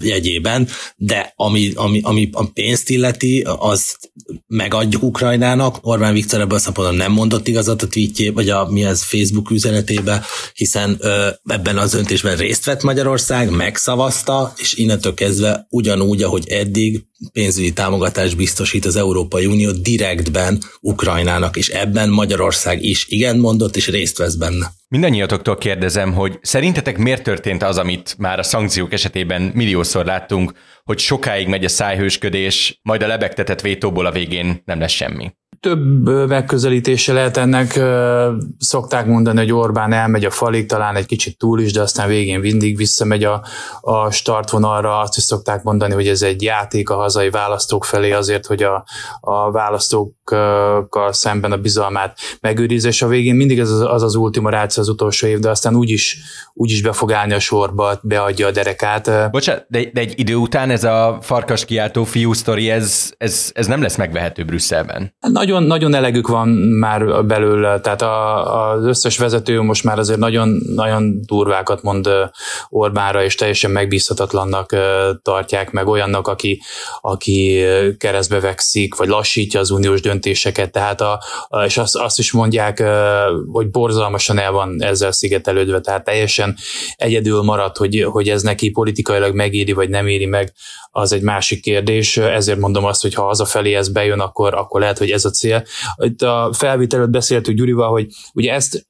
jegyében, 0.00 0.68
de 0.96 1.32
ami, 1.36 1.72
ami, 1.74 2.00
ami 2.02 2.28
a 2.32 2.44
pénzt 2.44 2.90
illeti, 2.90 3.46
az 3.58 3.96
megadjuk 4.46 5.02
Ukrajnának. 5.02 5.78
Orbán 5.80 6.12
Viktor 6.12 6.40
ebből 6.40 6.56
a 6.56 6.60
szempontból 6.60 6.96
nem 6.96 7.12
mondott 7.12 7.48
igazat 7.48 7.82
a 7.82 7.88
tweetje, 7.88 8.32
vagy 8.32 8.48
a 8.48 8.68
mi 8.70 8.84
ez 8.84 9.02
Facebook 9.02 9.50
üzenetébe, 9.50 10.24
hiszen 10.54 11.00
ebben 11.44 11.78
az 11.78 11.94
öntésben 11.94 12.36
részt 12.36 12.64
vett 12.64 12.82
Magyarország, 12.82 13.50
megszavazta, 13.50 14.52
és 14.56 14.74
innentől 14.74 15.14
kezdve 15.14 15.66
ugyanúgy, 15.70 16.22
ahogy 16.22 16.48
eddig 16.48 17.04
pénzügyi 17.32 17.72
támogatást 17.72 18.36
biztosít 18.36 18.84
az 18.84 18.96
Európai 18.96 19.46
Unió 19.46 19.70
direktben 19.70 20.58
Ukrajnának, 20.80 21.56
és 21.56 21.68
ebben 21.68 22.10
Magyarország 22.10 22.82
is 22.82 23.06
igen 23.08 23.38
mondott, 23.38 23.76
és 23.76 23.88
részt 23.88 24.18
vesz 24.18 24.34
benne. 24.34 24.72
Mindannyiatoktól 24.88 25.56
kérdezem, 25.56 26.12
hogy 26.12 26.38
szerintetek 26.42 26.98
miért 26.98 27.22
történt 27.22 27.62
az, 27.62 27.78
amit 27.78 28.14
már 28.18 28.38
a 28.38 28.42
szankciók 28.42 28.92
esetében 28.92 29.42
milliószor 29.54 30.04
láttunk, 30.04 30.52
hogy 30.84 30.98
sokáig 30.98 31.48
megy 31.48 31.64
a 31.64 31.68
szájhősködés, 31.68 32.80
majd 32.82 33.02
a 33.02 33.06
lebegtetett 33.06 33.60
vétóból 33.60 34.06
a 34.06 34.12
végén 34.12 34.62
nem 34.64 34.80
lesz 34.80 34.92
semmi? 34.92 35.32
Több 35.62 36.08
megközelítése 36.28 37.12
lehet 37.12 37.36
ennek. 37.36 37.80
Szokták 38.58 39.06
mondani, 39.06 39.38
hogy 39.38 39.52
Orbán 39.52 39.92
elmegy 39.92 40.24
a 40.24 40.30
falig, 40.30 40.66
talán 40.66 40.96
egy 40.96 41.06
kicsit 41.06 41.38
túl 41.38 41.60
is, 41.60 41.72
de 41.72 41.80
aztán 41.80 42.08
végén 42.08 42.40
mindig 42.40 42.76
visszamegy 42.76 43.24
a, 43.24 43.44
a 43.80 44.10
startvonalra. 44.10 44.98
Azt 44.98 45.16
is 45.16 45.22
szokták 45.22 45.62
mondani, 45.62 45.94
hogy 45.94 46.08
ez 46.08 46.22
egy 46.22 46.42
játék 46.42 46.90
a 46.90 46.94
hazai 46.94 47.30
választók 47.30 47.84
felé 47.84 48.12
azért, 48.12 48.46
hogy 48.46 48.62
a, 48.62 48.84
a 49.20 49.50
választókkal 49.50 51.12
szemben 51.12 51.52
a 51.52 51.56
bizalmát 51.56 52.18
megőrizze, 52.40 52.88
és 52.88 53.02
a 53.02 53.06
végén 53.06 53.34
mindig 53.34 53.58
ez 53.58 53.70
az 53.70 53.80
az, 53.80 54.02
az 54.02 54.14
ultima 54.14 54.50
ráció 54.50 54.82
az 54.82 54.88
utolsó 54.88 55.26
év, 55.26 55.38
de 55.38 55.50
aztán 55.50 55.74
úgyis, 55.74 56.18
úgyis 56.54 56.82
be 56.82 56.92
fog 56.92 57.12
állni 57.12 57.32
a 57.32 57.38
sorba, 57.38 57.98
beadja 58.02 58.46
a 58.46 58.50
derekát. 58.50 59.30
Bocsánat, 59.30 59.66
de, 59.68 59.90
de 59.92 60.00
egy 60.00 60.18
idő 60.18 60.34
után 60.34 60.70
ez 60.70 60.84
a 60.84 61.18
farkas 61.20 61.64
kiáltó 61.64 62.04
fiú 62.04 62.32
sztori, 62.32 62.70
ez, 62.70 63.12
ez, 63.18 63.50
ez 63.54 63.66
nem 63.66 63.82
lesz 63.82 63.96
megvehető 63.96 64.44
Brüsszelben. 64.44 65.14
Nagyon 65.20 65.51
nagyon, 65.52 65.66
nagyon 65.66 65.94
elegük 65.94 66.28
van 66.28 66.48
már 66.48 67.24
belőle, 67.24 67.80
tehát 67.80 68.02
a, 68.02 68.70
az 68.70 68.84
összes 68.84 69.18
vezető 69.18 69.60
most 69.60 69.84
már 69.84 69.98
azért 69.98 70.18
nagyon, 70.18 70.60
nagyon 70.74 71.20
durvákat 71.26 71.82
mond 71.82 72.08
Orbánra, 72.68 73.24
és 73.24 73.34
teljesen 73.34 73.70
megbízhatatlannak 73.70 74.76
tartják 75.22 75.70
meg 75.70 75.86
olyannak, 75.86 76.28
aki, 76.28 76.60
aki 77.00 77.64
keresztbe 77.98 78.40
vekszik, 78.40 78.94
vagy 78.94 79.08
lassítja 79.08 79.60
az 79.60 79.70
uniós 79.70 80.00
döntéseket, 80.00 80.72
tehát 80.72 81.00
a, 81.00 81.22
és 81.64 81.78
azt, 81.78 81.96
azt 81.96 82.18
is 82.18 82.32
mondják, 82.32 82.82
hogy 83.52 83.70
borzalmasan 83.70 84.38
el 84.38 84.52
van 84.52 84.82
ezzel 84.82 85.12
szigetelődve, 85.12 85.80
tehát 85.80 86.04
teljesen 86.04 86.56
egyedül 86.96 87.42
maradt, 87.42 87.76
hogy, 87.76 88.06
hogy 88.10 88.28
ez 88.28 88.42
neki 88.42 88.70
politikailag 88.70 89.34
megéri, 89.34 89.72
vagy 89.72 89.88
nem 89.88 90.06
éri 90.06 90.26
meg, 90.26 90.52
az 90.94 91.12
egy 91.12 91.22
másik 91.22 91.62
kérdés, 91.62 92.16
ezért 92.16 92.58
mondom 92.58 92.84
azt, 92.84 93.02
hogy 93.02 93.14
ha 93.14 93.22
hazafelé 93.22 93.74
ez 93.74 93.88
bejön, 93.88 94.20
akkor, 94.20 94.54
akkor 94.54 94.80
lehet, 94.80 94.98
hogy 94.98 95.10
ez 95.10 95.24
a 95.24 95.30
cél. 95.42 95.64
Itt 95.96 96.22
a 96.22 96.50
felvételőt 96.52 97.10
beszéltük 97.10 97.56
Gyurival, 97.56 97.90
hogy 97.90 98.06
ugye 98.34 98.52
ezt 98.52 98.86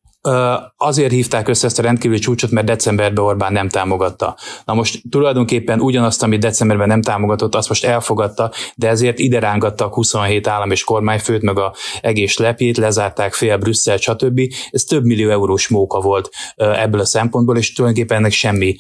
azért 0.77 1.13
hívták 1.13 1.49
össze 1.49 1.67
ezt 1.67 1.79
a 1.79 1.83
rendkívüli 1.83 2.19
csúcsot, 2.19 2.51
mert 2.51 2.67
decemberben 2.67 3.25
Orbán 3.25 3.53
nem 3.53 3.69
támogatta. 3.69 4.37
Na 4.65 4.75
most 4.75 5.03
tulajdonképpen 5.11 5.81
ugyanazt, 5.81 6.23
amit 6.23 6.41
decemberben 6.41 6.89
nem 6.89 7.03
támogatott, 7.03 7.55
azt 7.55 7.69
most 7.69 7.85
elfogadta, 7.85 8.53
de 8.75 8.89
ezért 8.89 9.19
ide 9.19 9.39
rángattak 9.39 9.95
27 9.95 10.47
állam 10.47 10.71
és 10.71 10.85
kormányfőt, 10.85 11.43
meg 11.43 11.59
a 11.59 11.75
egész 12.01 12.39
lepjét, 12.39 12.77
lezárták 12.77 13.35
fél 13.35 13.57
Brüsszel, 13.57 13.97
stb. 13.97 14.41
Ez 14.71 14.85
több 14.85 15.05
millió 15.05 15.31
eurós 15.31 15.69
móka 15.69 16.01
volt 16.01 16.31
ebből 16.57 17.01
a 17.01 17.05
szempontból, 17.05 17.57
és 17.57 17.73
tulajdonképpen 17.73 18.17
ennek 18.17 18.33
semmi, 18.33 18.77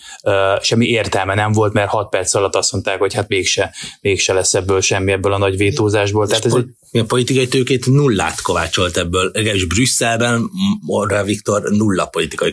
semmi 0.60 0.86
értelme 0.86 1.34
nem 1.34 1.52
volt, 1.52 1.72
mert 1.72 1.88
6 1.88 2.08
perc 2.08 2.34
alatt 2.34 2.56
azt 2.56 2.72
mondták, 2.72 2.98
hogy 2.98 3.14
hát 3.14 3.28
mégse, 3.28 3.74
mégse 4.00 4.32
lesz 4.32 4.54
ebből 4.54 4.80
semmi 4.80 5.12
ebből 5.12 5.32
a 5.32 5.38
nagy 5.38 5.56
vétózásból. 5.56 6.26
Tehát 6.26 6.44
ez 6.44 6.54
egy... 6.54 6.66
A 7.00 7.04
politikai 7.04 7.48
tőkét 7.48 7.86
nullát 7.86 8.40
kovácsolt 8.40 8.96
ebből, 8.96 9.30
legalábbis 9.32 9.66
Brüsszelben 9.66 10.50
Orbán 10.86 11.24
Viktor 11.32 11.62
nulla 11.70 12.06
politikai 12.06 12.52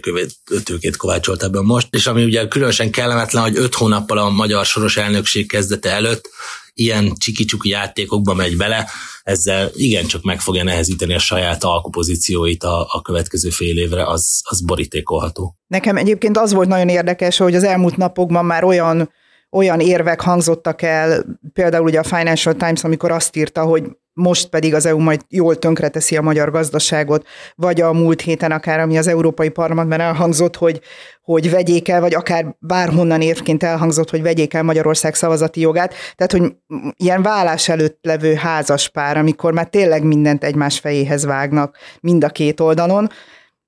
tőkét 0.64 0.98
kovácsolt 0.98 1.44
ebből 1.44 1.62
most, 1.62 1.88
és 1.92 2.08
ami 2.08 2.24
ugye 2.24 2.48
különösen 2.48 2.92
kellemetlen, 2.92 3.44
hogy 3.44 3.58
öt 3.58 3.76
hónappal 3.76 4.18
a 4.18 4.30
magyar 4.30 4.66
soros 4.66 4.98
elnökség 4.98 5.48
kezdete 5.48 5.90
előtt 5.92 6.30
ilyen 6.74 7.14
csiki 7.18 7.46
játékokba 7.62 8.34
megy 8.34 8.58
bele, 8.58 8.90
ezzel 9.24 9.70
igencsak 9.74 10.24
meg 10.24 10.40
fogja 10.40 10.64
nehezíteni 10.64 11.14
a 11.14 11.20
saját 11.20 11.64
alkupozícióit 11.64 12.64
a, 12.64 12.88
a 12.90 13.02
következő 13.02 13.50
fél 13.50 13.78
évre, 13.78 14.08
az, 14.08 14.42
az 14.44 14.62
borítékolható. 14.62 15.56
Nekem 15.68 15.98
egyébként 15.98 16.38
az 16.38 16.54
volt 16.54 16.68
nagyon 16.68 16.90
érdekes, 16.90 17.38
hogy 17.38 17.56
az 17.56 17.64
elmúlt 17.64 17.98
napokban 17.98 18.46
már 18.46 18.64
olyan 18.64 19.10
olyan 19.52 19.80
érvek 19.80 20.22
hangzottak 20.22 20.82
el, 20.82 21.26
például 21.54 21.84
ugye 21.84 22.00
a 22.00 22.04
Financial 22.04 22.56
Times, 22.56 22.84
amikor 22.84 23.12
azt 23.12 23.36
írta, 23.36 23.64
hogy 23.64 23.84
most 24.20 24.50
pedig 24.50 24.74
az 24.74 24.86
EU 24.86 25.00
majd 25.00 25.22
jól 25.30 25.56
tönkreteszi 25.56 26.18
a 26.18 26.22
magyar 26.22 26.52
gazdaságot, 26.52 27.28
vagy 27.56 27.82
a 27.82 27.94
múlt 27.94 28.22
héten 28.22 28.52
akár, 28.52 28.80
ami 28.80 28.98
az 28.98 29.08
Európai 29.08 29.50
Parlamentben 29.50 30.00
elhangzott, 30.00 30.56
hogy, 30.56 30.82
hogy 31.22 31.50
vegyék 31.50 31.88
el, 31.88 32.02
vagy 32.02 32.14
akár 32.14 32.56
bárhonnan 32.60 33.22
érvként 33.22 33.64
elhangzott, 33.64 34.10
hogy 34.10 34.22
vegyék 34.22 34.54
el 34.54 34.64
Magyarország 34.64 35.16
szavazati 35.16 35.60
jogát. 35.60 35.94
Tehát, 36.16 36.32
hogy 36.32 36.56
ilyen 36.96 37.22
vállás 37.22 37.70
előtt 37.70 38.00
levő 38.02 38.34
házas 38.34 38.90
pár, 38.90 39.18
amikor 39.18 39.54
már 39.54 39.68
tényleg 39.68 40.04
mindent 40.04 40.44
egymás 40.44 40.80
fejéhez 40.80 41.26
vágnak 41.26 41.78
mind 42.02 42.24
a 42.24 42.30
két 42.30 42.60
oldalon, 42.60 43.10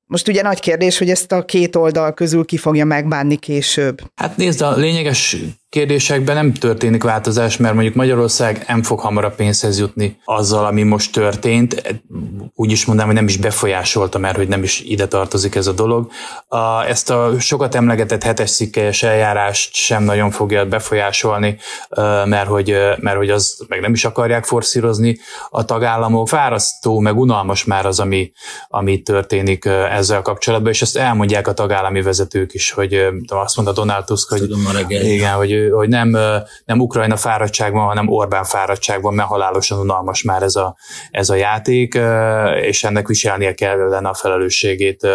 most 0.06 0.28
ugye 0.28 0.42
nagy 0.42 0.60
kérdés, 0.60 0.98
hogy 0.98 1.10
ezt 1.10 1.32
a 1.32 1.46
két 1.46 1.76
oldal 1.76 2.14
közül 2.14 2.46
ki 2.46 2.58
fogja 2.58 2.86
megbánni 2.86 3.36
később. 3.36 4.02
Hát 4.16 4.38
nézd, 4.38 4.62
a 4.62 4.76
lényeges 4.76 5.38
kérdésekben 5.72 6.36
nem 6.36 6.54
történik 6.54 7.04
változás, 7.04 7.58
mert 7.58 7.74
mondjuk 7.74 7.96
Magyarország 7.96 8.64
nem 8.68 8.84
fog 8.84 9.00
hamarabb 9.00 9.36
pénzhez 9.36 9.80
jutni 9.80 10.18
azzal, 10.26 10.66
ami 10.66 10.84
most 10.84 11.14
történt. 11.14 12.02
Úgy 12.56 12.72
is 12.72 12.86
mondanám, 12.86 13.12
hogy 13.12 13.20
nem 13.22 13.30
is 13.30 13.38
befolyásolta, 13.38 14.18
mert 14.18 14.36
hogy 14.36 14.48
nem 14.48 14.64
is 14.64 14.80
ide 14.80 15.08
tartozik 15.08 15.56
ez 15.56 15.68
a 15.68 15.72
dolog. 15.72 16.12
Ezt 16.88 17.10
a 17.10 17.40
sokat 17.40 17.76
emlegetett 17.76 18.24
hetes 18.24 18.50
szikkelyes 18.50 19.04
eljárást 19.04 19.74
sem 19.74 20.04
nagyon 20.04 20.32
fogja 20.32 20.66
befolyásolni, 20.66 21.58
mert 22.26 22.48
hogy, 22.48 22.78
mert 23.00 23.18
hogy 23.18 23.30
az 23.30 23.66
meg 23.68 23.82
nem 23.82 23.94
is 23.94 24.06
akarják 24.06 24.46
forszírozni 24.46 25.20
a 25.50 25.66
tagállamok. 25.66 26.28
Fárasztó, 26.28 27.00
meg 27.00 27.18
unalmas 27.18 27.66
már 27.66 27.86
az, 27.86 28.00
ami, 28.00 28.32
ami 28.68 29.02
történik 29.02 29.66
ezzel 29.66 30.22
kapcsolatban, 30.22 30.72
és 30.72 30.82
ezt 30.82 30.98
elmondják 30.98 31.48
a 31.48 31.54
tagállami 31.54 32.02
vezetők 32.02 32.54
is, 32.54 32.72
hogy 32.72 33.08
azt 33.28 33.56
mondta 33.56 33.74
Donald 33.74 34.06
Tusk, 34.06 34.30
hogy, 34.30 34.50
igen, 34.90 35.34
hogy 35.34 35.61
hogy 35.70 35.90
nem, 35.90 36.10
nem 36.66 36.80
Ukrajna 36.80 37.16
fáradtságban, 37.16 37.86
hanem 37.86 38.08
Orbán 38.08 38.44
fáradtságban, 38.44 39.14
mert 39.14 39.28
halálosan 39.28 39.80
unalmas 39.80 40.24
már 40.24 40.44
ez 40.44 40.56
a, 40.56 40.76
ez 41.12 41.30
a 41.30 41.36
játék, 41.36 42.00
és 42.62 42.84
ennek 42.84 43.08
viselnie 43.08 43.54
kellene 43.54 44.10
a 44.10 44.14
felelősségét. 44.14 45.08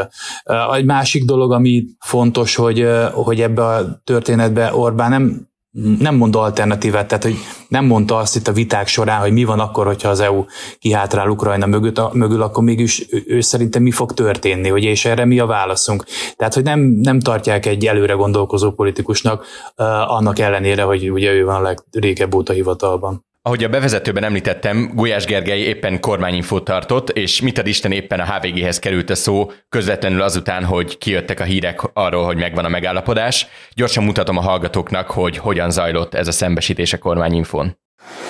Egy 0.75 0.85
másik 0.85 1.25
dolog, 1.25 1.53
ami 1.53 1.85
fontos, 1.99 2.55
hogy, 2.55 2.89
hogy 3.13 3.41
ebbe 3.41 3.65
a 3.65 4.01
történetbe 4.05 4.75
Orbán 4.75 5.11
nem 5.11 5.55
nem 5.99 6.15
mond 6.15 6.37
alternatívát, 6.37 7.09
tehát 7.09 7.23
hogy 7.23 7.37
nem 7.69 7.85
mondta 7.85 8.17
azt 8.17 8.37
itt 8.37 8.49
a 8.49 8.53
viták 8.53 8.87
során, 8.87 9.21
hogy 9.21 9.33
mi 9.33 9.45
van 9.45 9.61
akkor, 9.61 9.87
hogyha 9.87 10.09
az 10.09 10.21
EU 10.21 10.45
kihátrál 10.79 11.29
Ukrajna 11.29 11.67
mögött, 11.67 12.13
mögül, 12.13 12.43
akkor 12.43 12.65
mégis 12.65 13.07
ő, 13.11 13.25
ő 13.27 13.41
szerintem 13.41 13.83
mi 13.83 13.91
fog 13.91 14.15
történni, 14.15 14.69
hogy 14.69 14.85
és 14.85 15.05
erre 15.05 15.25
mi 15.25 15.39
a 15.39 15.47
válaszunk. 15.47 16.05
Tehát, 16.37 16.55
hogy 16.55 16.63
nem, 16.63 16.81
nem 16.81 17.21
tartják 17.21 17.67
egy 17.67 17.87
előre 17.87 18.13
gondolkozó 18.13 18.71
politikusnak, 18.71 19.47
uh, 19.77 19.87
annak 20.13 20.39
ellenére, 20.39 20.83
hogy 20.83 21.11
ugye 21.11 21.33
ő 21.33 21.45
van 21.45 21.55
a 21.55 21.61
legrégebb 21.61 22.35
óta 22.35 22.53
hivatalban. 22.53 23.25
Ahogy 23.47 23.65
a 23.65 23.69
bevezetőben 23.69 24.25
említettem, 24.25 24.91
Gulyás 24.95 25.25
Gergely 25.25 25.59
éppen 25.59 26.01
kormányinfót 26.01 26.65
tartott, 26.65 27.11
és 27.11 27.41
mit 27.41 27.59
ad 27.59 27.67
Isten 27.67 27.93
éppen 27.93 28.21
a 28.21 28.35
HVG-hez 28.35 28.79
került 28.79 29.11
a 29.11 29.15
szó, 29.15 29.51
közvetlenül 29.69 30.23
azután, 30.23 30.65
hogy 30.65 30.99
kijöttek 30.99 31.41
a 31.41 31.45
hírek 31.45 31.81
arról, 31.93 32.25
hogy 32.25 32.37
megvan 32.37 32.65
a 32.65 32.69
megállapodás. 32.69 33.47
Gyorsan 33.75 34.05
mutatom 34.05 34.37
a 34.37 34.41
hallgatóknak, 34.41 35.11
hogy 35.11 35.37
hogyan 35.37 35.71
zajlott 35.71 36.15
ez 36.15 36.29
a 36.29 36.33
szembesítés 36.33 36.93
a 36.93 36.99
kormányinfón. 36.99 37.79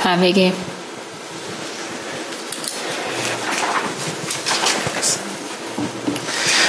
HVG. 0.03 0.53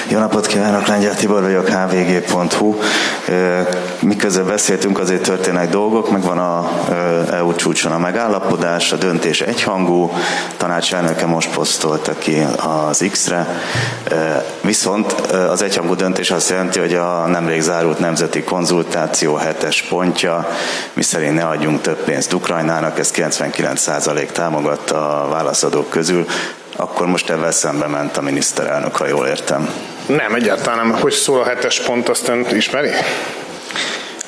Jó 0.10 0.20
napot 0.20 0.48
kívánok, 0.48 0.88
Lengyel 0.88 1.16
Tibor 1.16 1.42
vagyok, 1.42 1.68
hvg.hu. 1.68 2.76
Miközben 4.02 4.46
beszéltünk, 4.46 5.00
azért 5.00 5.22
történnek 5.22 5.70
dolgok, 5.70 6.12
meg 6.12 6.22
van 6.22 6.38
a 6.38 6.70
EU 7.32 7.56
csúcson 7.56 7.92
a 7.92 7.98
megállapodás, 7.98 8.92
a 8.92 8.96
döntés 8.96 9.42
egyhangú, 9.42 10.12
tanácselnöke 10.58 11.26
most 11.26 11.54
posztolta 11.54 12.14
ki 12.18 12.46
az 12.88 13.06
X-re, 13.12 13.62
viszont 14.62 15.12
az 15.32 15.62
egyhangú 15.62 15.96
döntés 15.96 16.32
azt 16.32 16.50
jelenti, 16.50 16.80
hogy 16.80 16.94
a 16.94 17.26
nemrég 17.26 17.62
zárult 17.62 18.00
nemzeti 18.00 18.44
konzultáció 18.44 19.36
hetes 19.36 19.82
pontja, 19.82 20.48
miszerint 20.94 21.36
ne 21.36 21.44
adjunk 21.44 21.82
több 21.82 22.04
pénzt 22.04 22.34
Ukrajnának, 22.34 23.00
ezt 23.00 23.16
99% 23.18 24.26
támogatta 24.26 25.24
a 25.24 25.30
válaszadók 25.30 25.90
közül, 25.90 26.26
akkor 26.76 27.08
most 27.08 27.30
ebben 27.30 27.52
szembe 27.52 27.88
ment 27.88 28.18
a 28.18 28.22
miniszterelnök, 28.22 28.96
ha 28.96 29.08
jól 29.08 29.28
értem. 29.28 29.70
Nem, 30.08 30.34
egyáltalán 30.34 30.88
nem. 30.88 31.00
Hogy 31.00 31.12
szól 31.12 31.40
a 31.40 31.46
hetes 31.46 31.82
pont, 31.82 32.10
azt 32.10 32.28
ön 32.28 32.46
ismeri? 32.52 32.90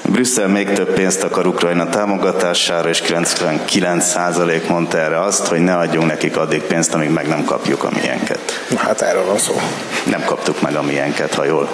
Brüsszel 0.02 0.48
még 0.48 0.72
több 0.72 0.94
pénzt 0.94 1.24
akar 1.24 1.48
Ukrajna 1.48 1.90
támogatására, 1.90 2.90
és 2.90 3.02
99% 3.08 4.68
mondta 4.68 4.98
erre 4.98 5.22
azt, 5.22 5.48
hogy 5.48 5.60
ne 5.60 5.78
adjunk 5.78 6.08
nekik 6.08 6.38
addig 6.38 6.62
pénzt, 6.62 6.94
amíg 6.94 7.10
meg 7.10 7.28
nem 7.28 7.44
kapjuk 7.44 7.84
a 7.84 7.90
miénket. 8.02 8.66
Hát 8.78 9.02
erről 9.02 9.26
van 9.26 9.38
szó. 9.38 9.62
Nem 10.04 10.24
kaptuk 10.24 10.62
meg 10.62 10.76
a 10.76 10.82
miénket, 10.82 11.34
ha 11.34 11.46
jól 11.46 11.70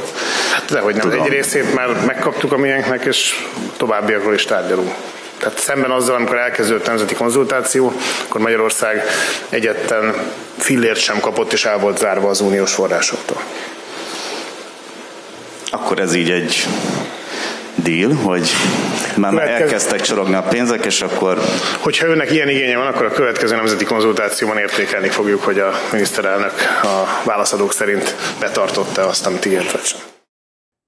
Hát 0.51 0.71
dehogy 0.71 0.95
nem. 0.95 1.09
Tudom. 1.09 1.25
Egy 1.25 1.31
részét 1.31 1.73
már 1.73 1.87
megkaptuk 2.05 2.51
a 2.51 2.57
miénknek, 2.57 3.05
és 3.05 3.45
továbbiakról 3.77 4.33
is 4.33 4.45
tárgyalunk. 4.45 4.93
Tehát 5.39 5.59
szemben 5.59 5.91
azzal, 5.91 6.15
amikor 6.15 6.37
elkezdődött 6.37 6.87
nemzeti 6.87 7.13
konzultáció, 7.13 7.93
akkor 8.27 8.41
Magyarország 8.41 9.03
egyetten 9.49 10.13
fillért 10.57 10.99
sem 10.99 11.19
kapott, 11.19 11.53
és 11.53 11.65
el 11.65 11.77
volt 11.77 11.97
zárva 11.97 12.29
az 12.29 12.41
uniós 12.41 12.73
forrásoktól. 12.73 13.41
Akkor 15.75 15.99
ez 15.99 16.15
így 16.15 16.31
egy 16.31 16.65
deal, 17.75 18.13
hogy 18.13 18.49
már 19.17 19.31
következő... 19.31 19.63
elkezdtek 19.63 20.01
csorogni 20.01 20.35
a 20.35 20.41
pénzek, 20.41 20.85
és 20.85 21.01
akkor... 21.01 21.39
Hogyha 21.79 22.07
önnek 22.07 22.31
ilyen 22.31 22.49
igénye 22.49 22.77
van, 22.77 22.87
akkor 22.87 23.05
a 23.05 23.11
következő 23.11 23.55
nemzeti 23.55 23.85
konzultációban 23.85 24.57
értékelni 24.57 25.07
fogjuk, 25.07 25.41
hogy 25.41 25.59
a 25.59 25.71
miniszterelnök 25.91 26.53
a 26.83 27.21
válaszadók 27.25 27.73
szerint 27.73 28.15
betartotta 28.39 29.07
azt, 29.07 29.25
amit 29.25 29.45
ígért 29.45 29.71
vagy 29.71 29.83
sem. 29.83 29.99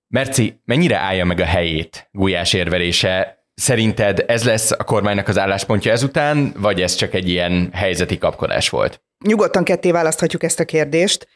Merci, 0.07 0.61
mennyire 0.65 0.97
állja 0.97 1.25
meg 1.25 1.39
a 1.39 1.45
helyét 1.45 2.09
Gulyás 2.11 2.53
érvelése? 2.53 3.45
Szerinted 3.53 4.23
ez 4.27 4.43
lesz 4.43 4.71
a 4.71 4.83
kormánynak 4.83 5.27
az 5.27 5.37
álláspontja 5.37 5.91
ezután, 5.91 6.53
vagy 6.57 6.81
ez 6.81 6.95
csak 6.95 7.13
egy 7.13 7.29
ilyen 7.29 7.69
helyzeti 7.73 8.17
kapkodás 8.17 8.69
volt? 8.69 9.01
Nyugodtan 9.25 9.63
ketté 9.63 9.91
választhatjuk 9.91 10.43
ezt 10.43 10.59
a 10.59 10.65
kérdést. 10.65 11.27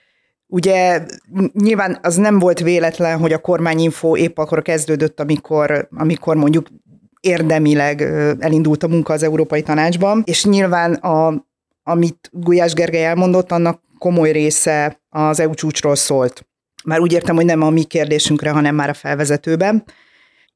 Ugye 0.54 1.06
nyilván 1.54 2.00
az 2.02 2.16
nem 2.16 2.40
volt 2.40 2.60
véletlen, 2.60 3.20
hogy 3.20 3.34
a 3.34 3.38
kormányinfo 3.38 4.18
épp 4.18 4.38
akkor 4.38 4.62
kezdődött, 4.62 5.20
amikor, 5.20 5.88
amikor 5.92 6.36
mondjuk 6.36 6.68
érdemileg 7.20 8.02
elindult 8.40 8.84
a 8.84 8.88
munka 8.88 9.14
az 9.14 9.24
Európai 9.24 9.62
Tanácsban, 9.62 10.22
és 10.26 10.46
nyilván 10.46 10.94
a, 10.94 11.46
amit 11.84 12.30
Gulyás 12.32 12.74
Gergely 12.74 13.06
elmondott, 13.06 13.52
annak 13.52 13.82
komoly 13.98 14.32
része 14.32 15.02
az 15.10 15.40
EU 15.40 15.54
csúcsról 15.54 15.96
szólt. 15.96 16.48
Már 16.84 17.00
úgy 17.00 17.14
értem, 17.14 17.36
hogy 17.36 17.46
nem 17.46 17.62
a 17.62 17.70
mi 17.70 17.84
kérdésünkre, 17.84 18.50
hanem 18.50 18.76
már 18.76 18.90
a 18.90 18.94
felvezetőben. 18.94 19.84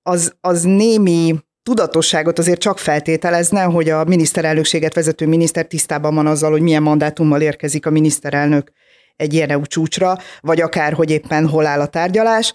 Az, 0.01 0.35
az 0.41 0.63
némi 0.63 1.35
tudatosságot 1.63 2.39
azért 2.39 2.59
csak 2.59 2.79
feltételezne, 2.79 3.61
hogy 3.61 3.89
a 3.89 4.03
miniszterelnökséget 4.03 4.93
vezető 4.93 5.27
miniszter 5.27 5.65
tisztában 5.65 6.15
van 6.15 6.27
azzal, 6.27 6.51
hogy 6.51 6.61
milyen 6.61 6.83
mandátummal 6.83 7.41
érkezik 7.41 7.85
a 7.85 7.89
miniszterelnök 7.89 8.71
egy 9.15 9.33
ilyen 9.33 9.49
EU 9.49 9.65
csúcsra, 9.65 10.17
vagy 10.39 10.61
akár, 10.61 10.93
hogy 10.93 11.09
éppen 11.09 11.47
hol 11.47 11.65
áll 11.65 11.79
a 11.79 11.87
tárgyalás. 11.87 12.53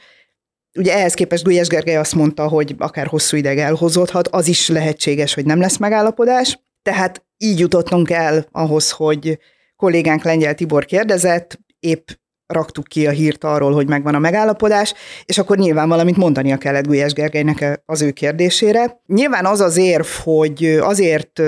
Ugye 0.78 0.94
ehhez 0.94 1.14
képest 1.14 1.44
Gulyás 1.44 1.68
Gergely 1.68 1.96
azt 1.96 2.14
mondta, 2.14 2.48
hogy 2.48 2.74
akár 2.78 3.06
hosszú 3.06 3.36
ideig 3.36 3.58
elhozódhat, 3.58 4.28
az 4.28 4.48
is 4.48 4.68
lehetséges, 4.68 5.34
hogy 5.34 5.44
nem 5.44 5.60
lesz 5.60 5.76
megállapodás. 5.76 6.58
Tehát 6.82 7.24
így 7.36 7.58
jutottunk 7.58 8.10
el 8.10 8.46
ahhoz, 8.52 8.90
hogy 8.90 9.38
kollégánk 9.76 10.22
Lengyel 10.22 10.54
Tibor 10.54 10.84
kérdezett, 10.84 11.58
épp 11.80 12.08
raktuk 12.46 12.84
ki 12.84 13.06
a 13.06 13.10
hírt 13.10 13.44
arról, 13.44 13.72
hogy 13.72 13.88
megvan 13.88 14.14
a 14.14 14.18
megállapodás, 14.18 14.94
és 15.24 15.38
akkor 15.38 15.58
nyilván 15.58 15.88
valamit 15.88 16.16
mondania 16.16 16.56
kellett 16.56 16.86
Gulyás 16.86 17.12
Gergelynek 17.12 17.82
az 17.86 18.02
ő 18.02 18.10
kérdésére. 18.10 19.00
Nyilván 19.06 19.46
az 19.46 19.60
az 19.60 19.76
érv, 19.76 20.06
hogy 20.22 20.64
azért 20.64 21.42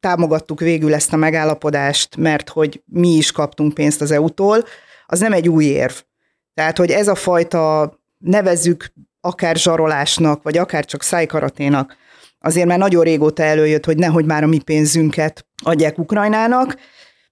támogattuk 0.00 0.60
végül 0.60 0.94
ezt 0.94 1.12
a 1.12 1.16
megállapodást, 1.16 2.16
mert 2.16 2.48
hogy 2.48 2.82
mi 2.86 3.08
is 3.08 3.32
kaptunk 3.32 3.74
pénzt 3.74 4.00
az 4.00 4.10
EU-tól, 4.10 4.64
az 5.06 5.20
nem 5.20 5.32
egy 5.32 5.48
új 5.48 5.64
érv. 5.64 5.92
Tehát, 6.54 6.78
hogy 6.78 6.90
ez 6.90 7.08
a 7.08 7.14
fajta 7.14 7.92
nevezzük 8.18 8.92
akár 9.20 9.56
zsarolásnak, 9.56 10.42
vagy 10.42 10.58
akár 10.58 10.84
csak 10.84 11.02
szájkaraténak, 11.02 11.96
azért 12.38 12.66
már 12.66 12.78
nagyon 12.78 13.04
régóta 13.04 13.42
előjött, 13.42 13.84
hogy 13.84 13.96
nehogy 13.96 14.24
már 14.24 14.42
a 14.42 14.46
mi 14.46 14.58
pénzünket 14.58 15.46
adják 15.62 15.98
Ukrajnának, 15.98 16.76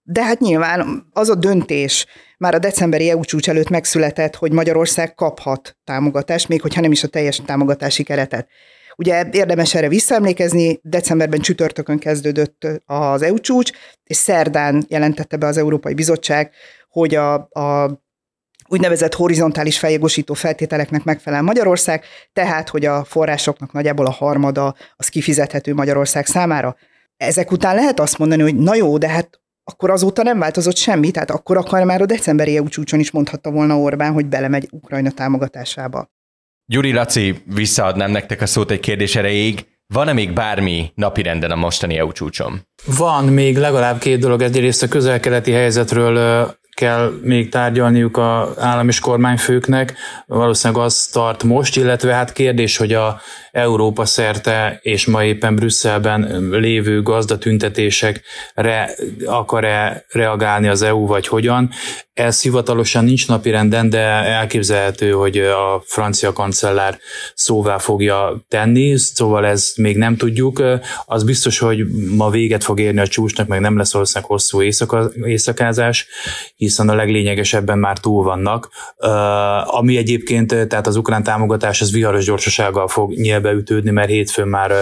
de 0.03 0.25
hát 0.25 0.41
nyilván 0.41 1.09
az 1.13 1.29
a 1.29 1.35
döntés 1.35 2.07
már 2.39 2.55
a 2.55 2.59
decemberi 2.59 3.11
EU 3.11 3.25
csúcs 3.25 3.49
előtt 3.49 3.69
megszületett, 3.69 4.35
hogy 4.35 4.53
Magyarország 4.53 5.15
kaphat 5.15 5.77
támogatást, 5.85 6.49
még 6.49 6.61
hogyha 6.61 6.81
nem 6.81 6.93
is 6.93 7.03
a 7.03 7.09
teljes 7.09 7.43
támogatási 7.47 8.03
keretet. 8.03 8.49
Ugye 8.99 9.27
érdemes 9.31 9.75
erre 9.75 9.89
visszaemlékezni, 9.89 10.79
decemberben 10.83 11.41
csütörtökön 11.41 11.99
kezdődött 11.99 12.67
az 12.85 13.23
EU 13.23 13.39
csúcs, 13.39 13.71
és 14.05 14.17
szerdán 14.17 14.85
jelentette 14.89 15.37
be 15.37 15.47
az 15.47 15.57
Európai 15.57 15.95
Bizottság, 15.95 16.53
hogy 16.89 17.15
a, 17.15 17.35
a 17.35 18.01
úgynevezett 18.69 19.15
horizontális 19.15 19.79
feljogosító 19.79 20.35
feltételeknek 20.35 21.05
megfelel 21.05 21.43
Magyarország, 21.43 22.05
tehát, 22.33 22.69
hogy 22.69 22.85
a 22.85 23.05
forrásoknak 23.05 23.73
nagyjából 23.73 24.07
a 24.07 24.11
harmada 24.11 24.75
az 24.97 25.09
kifizethető 25.09 25.75
Magyarország 25.75 26.27
számára. 26.27 26.77
Ezek 27.17 27.51
után 27.51 27.75
lehet 27.75 28.01
azt 28.01 28.19
mondani, 28.19 28.43
hogy 28.43 28.57
na 28.57 28.75
jó, 28.75 28.99
de 28.99 29.09
hát 29.09 29.41
akkor 29.65 29.91
azóta 29.91 30.23
nem 30.23 30.39
változott 30.39 30.77
semmi, 30.77 31.11
tehát 31.11 31.31
akkor 31.31 31.57
akar 31.57 31.85
már 31.85 32.01
a 32.01 32.07
decemberi 32.07 32.57
EU 32.57 32.69
csúcson 32.69 33.01
is 33.01 33.11
mondhatta 33.11 33.51
volna 33.51 33.79
Orbán, 33.79 34.13
hogy 34.13 34.27
belemegy 34.27 34.69
Ukrajna 34.71 35.11
támogatásába. 35.11 36.11
Gyuri 36.71 36.93
Laci, 36.93 37.43
visszaadnám 37.55 38.11
nektek 38.11 38.41
a 38.41 38.47
szót 38.47 38.71
egy 38.71 38.81
kérdés 38.81 39.17
erejéig. 39.17 39.67
Van-e 39.95 40.13
még 40.13 40.33
bármi 40.33 40.93
napirenden 40.95 41.51
a 41.51 41.57
mostani 41.57 41.99
EU 41.99 42.13
csúcson? 42.13 42.61
Van 42.99 43.25
még 43.25 43.57
legalább 43.57 43.99
két 43.99 44.19
dolog. 44.19 44.43
Egyrészt 44.43 44.83
a 44.83 44.89
közel-keleti 44.89 45.51
helyzetről 45.51 46.51
kell 46.79 47.19
még 47.23 47.49
tárgyalniuk 47.49 48.17
a 48.17 48.55
állam 48.59 48.89
és 48.89 49.01
kormányfőknek. 49.01 49.95
Valószínűleg 50.27 50.83
az 50.85 51.07
tart 51.07 51.43
most, 51.43 51.77
illetve 51.77 52.13
hát 52.13 52.33
kérdés, 52.33 52.77
hogy 52.77 52.93
a 52.93 53.21
Európa 53.53 54.05
szerte 54.05 54.79
és 54.83 55.07
ma 55.07 55.25
éppen 55.25 55.55
Brüsszelben 55.55 56.49
lévő 56.51 57.03
gazdatüntetésekre 57.03 58.91
akar-e 59.25 60.05
reagálni 60.09 60.69
az 60.69 60.83
EU, 60.83 61.07
vagy 61.07 61.27
hogyan. 61.27 61.71
Ez 62.15 62.43
hivatalosan 62.43 63.05
nincs 63.05 63.29
napirenden, 63.29 63.91
de 63.91 64.01
elképzelhető, 64.09 65.11
hogy 65.11 65.39
a 65.39 65.83
francia 65.87 66.33
kancellár 66.33 66.99
szóvá 67.35 67.79
fogja 67.79 68.45
tenni, 68.49 68.97
szóval 68.97 69.47
ezt 69.47 69.77
még 69.77 69.97
nem 69.97 70.17
tudjuk. 70.17 70.63
Az 71.07 71.25
biztos, 71.25 71.59
hogy 71.59 71.87
ma 72.17 72.31
véget 72.31 72.65
fog 72.65 72.81
érni 72.81 73.01
a 73.01 73.07
csúcsnak, 73.07 73.47
meg 73.47 73.61
nem 73.61 73.77
lesz 73.77 73.93
valószínűleg 73.93 74.31
hosszú 74.31 74.63
éjszaka, 74.63 75.11
éjszakázás, 75.25 76.07
hiszen 76.69 76.89
a 76.89 76.95
leglényegesebben 76.95 77.79
már 77.79 77.99
túl 77.99 78.25
vannak. 78.25 78.69
Ami 79.65 79.97
egyébként, 79.97 80.49
tehát 80.69 80.87
az 80.87 80.97
ukrán 80.97 81.23
támogatás, 81.23 81.81
az 81.81 81.93
viharos 81.93 82.25
gyorsasággal 82.25 82.89
fog 82.89 83.13
nyilván 83.13 83.43
beütődni, 83.43 83.91
mert 83.91 84.09
hétfőn 84.09 84.49
már 84.49 84.73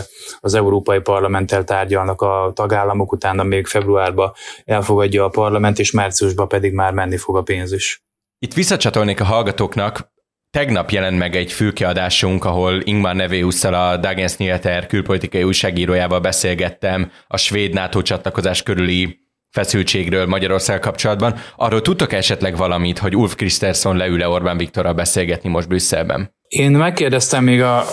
az 0.41 0.55
Európai 0.55 1.01
Parlamenttel 1.01 1.65
tárgyalnak 1.65 2.23
a 2.23 2.53
tagállamok, 2.55 3.13
utána 3.13 3.43
még 3.43 3.67
februárban 3.67 4.33
elfogadja 4.65 5.25
a 5.25 5.29
parlament, 5.29 5.79
és 5.79 5.91
márciusban 5.91 6.49
pedig 6.49 6.73
már 6.73 6.93
menni 6.93 7.17
fog 7.17 7.37
a 7.37 7.43
pénz 7.43 7.73
is. 7.73 8.05
Itt 8.39 8.55
visszacsatolnék 8.55 9.21
a 9.21 9.25
hallgatóknak, 9.25 10.15
Tegnap 10.51 10.91
jelent 10.91 11.19
meg 11.19 11.37
egy 11.37 11.53
fülkiadásunk, 11.53 12.45
ahol 12.45 12.81
Ingmar 12.85 13.15
Nevéusszal 13.15 13.75
a 13.75 13.97
Dagens 13.97 14.37
Nyheter 14.37 14.87
külpolitikai 14.87 15.43
újságírójával 15.43 16.21
beszélgettem 16.21 17.11
a 17.27 17.37
svéd 17.37 17.73
NATO 17.73 18.03
csatlakozás 18.03 18.63
körüli 18.63 19.26
feszültségről 19.57 20.27
Magyarország 20.27 20.81
kapcsolatban. 20.81 21.35
Arról 21.57 21.83
tudtok 21.83 22.13
esetleg 22.13 22.57
valamit, 22.57 22.99
hogy 22.99 23.17
Ulf 23.17 23.35
Kristersson 23.35 23.97
leül-e 23.97 24.29
Orbán 24.29 24.57
Viktorral 24.57 24.93
beszélgetni 24.93 25.49
most 25.49 25.69
Brüsszelben? 25.69 26.35
Én 26.49 26.71
megkérdeztem 26.71 27.45
még 27.45 27.63
a, 27.63 27.79
a 27.79 27.85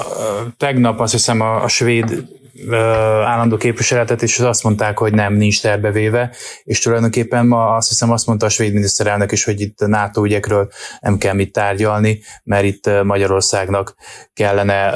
tegnap 0.58 0.99
azt 0.99 1.12
hiszem 1.12 1.41
a, 1.41 1.63
a 1.63 1.67
svéd 1.67 2.26
állandó 3.24 3.58
képviseletet, 3.58 4.22
és 4.22 4.39
azt 4.39 4.63
mondták, 4.63 4.98
hogy 4.98 5.13
nem, 5.13 5.34
nincs 5.34 5.62
terbevéve, 5.62 6.36
és 6.63 6.80
tulajdonképpen 6.80 7.48
ma 7.48 7.76
azt 7.76 7.89
hiszem 7.89 8.12
azt 8.12 8.28
mondta 8.28 8.46
a 8.46 8.50
svéd 8.50 8.74
miniszterelnök 8.74 9.32
is, 9.32 9.44
hogy 9.44 9.62
itt 9.62 9.80
NATO 9.88 10.24
ügyekről 10.24 10.72
nem 11.00 11.18
kell 11.18 11.34
mit 11.34 11.52
tárgyalni, 11.52 12.22
mert 12.44 12.63
itt 12.63 12.89
Magyarországnak 13.04 13.96
kellene 14.34 14.94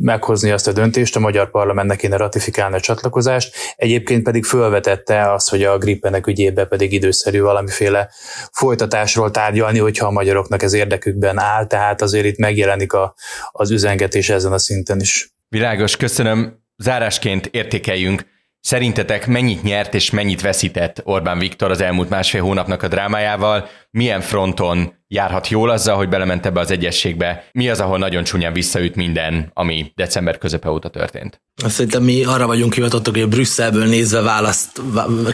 meghozni 0.00 0.50
azt 0.50 0.68
a 0.68 0.72
döntést, 0.72 1.16
a 1.16 1.20
magyar 1.20 1.50
parlamentnek 1.50 1.98
kéne 1.98 2.16
ratifikálni 2.16 2.76
a 2.76 2.80
csatlakozást, 2.80 3.56
egyébként 3.76 4.22
pedig 4.22 4.44
fölvetette 4.44 5.32
azt, 5.32 5.50
hogy 5.50 5.62
a 5.62 5.78
grippenek 5.78 6.26
ügyébe 6.26 6.64
pedig 6.64 6.92
időszerű 6.92 7.40
valamiféle 7.40 8.10
folytatásról 8.52 9.30
tárgyalni, 9.30 9.78
hogyha 9.78 10.06
a 10.06 10.10
magyaroknak 10.10 10.62
ez 10.62 10.72
érdekükben 10.72 11.38
áll, 11.38 11.66
tehát 11.66 12.02
azért 12.02 12.26
itt 12.26 12.38
megjelenik 12.38 12.92
a, 12.92 13.14
az 13.50 13.70
üzengetés 13.70 14.28
ezen 14.28 14.52
a 14.52 14.58
szinten 14.58 15.00
is. 15.00 15.33
Világos, 15.54 15.96
köszönöm. 15.96 16.64
Zárásként 16.76 17.46
értékeljünk. 17.46 18.26
Szerintetek 18.60 19.26
mennyit 19.26 19.62
nyert 19.62 19.94
és 19.94 20.10
mennyit 20.10 20.40
veszített 20.40 21.00
Orbán 21.04 21.38
Viktor 21.38 21.70
az 21.70 21.80
elmúlt 21.80 22.08
másfél 22.08 22.42
hónapnak 22.42 22.82
a 22.82 22.88
drámájával? 22.88 23.68
Milyen 23.94 24.20
fronton 24.20 24.92
járhat 25.08 25.48
jól 25.48 25.70
azzal, 25.70 25.96
hogy 25.96 26.08
belement 26.08 26.46
ebbe 26.46 26.60
az 26.60 26.70
egyességbe? 26.70 27.48
Mi 27.52 27.68
az, 27.68 27.80
ahol 27.80 27.98
nagyon 27.98 28.24
csúnyán 28.24 28.52
visszaüt 28.52 28.94
minden, 28.94 29.50
ami 29.54 29.92
december 29.94 30.38
közepe 30.38 30.70
óta 30.70 30.88
történt? 30.88 31.42
Szerintem 31.68 32.02
mi 32.02 32.24
arra 32.24 32.46
vagyunk 32.46 32.74
hivatottak, 32.74 33.14
hogy 33.14 33.28
Brüsszelből 33.28 33.86
nézve 33.86 34.20
választ, 34.20 34.80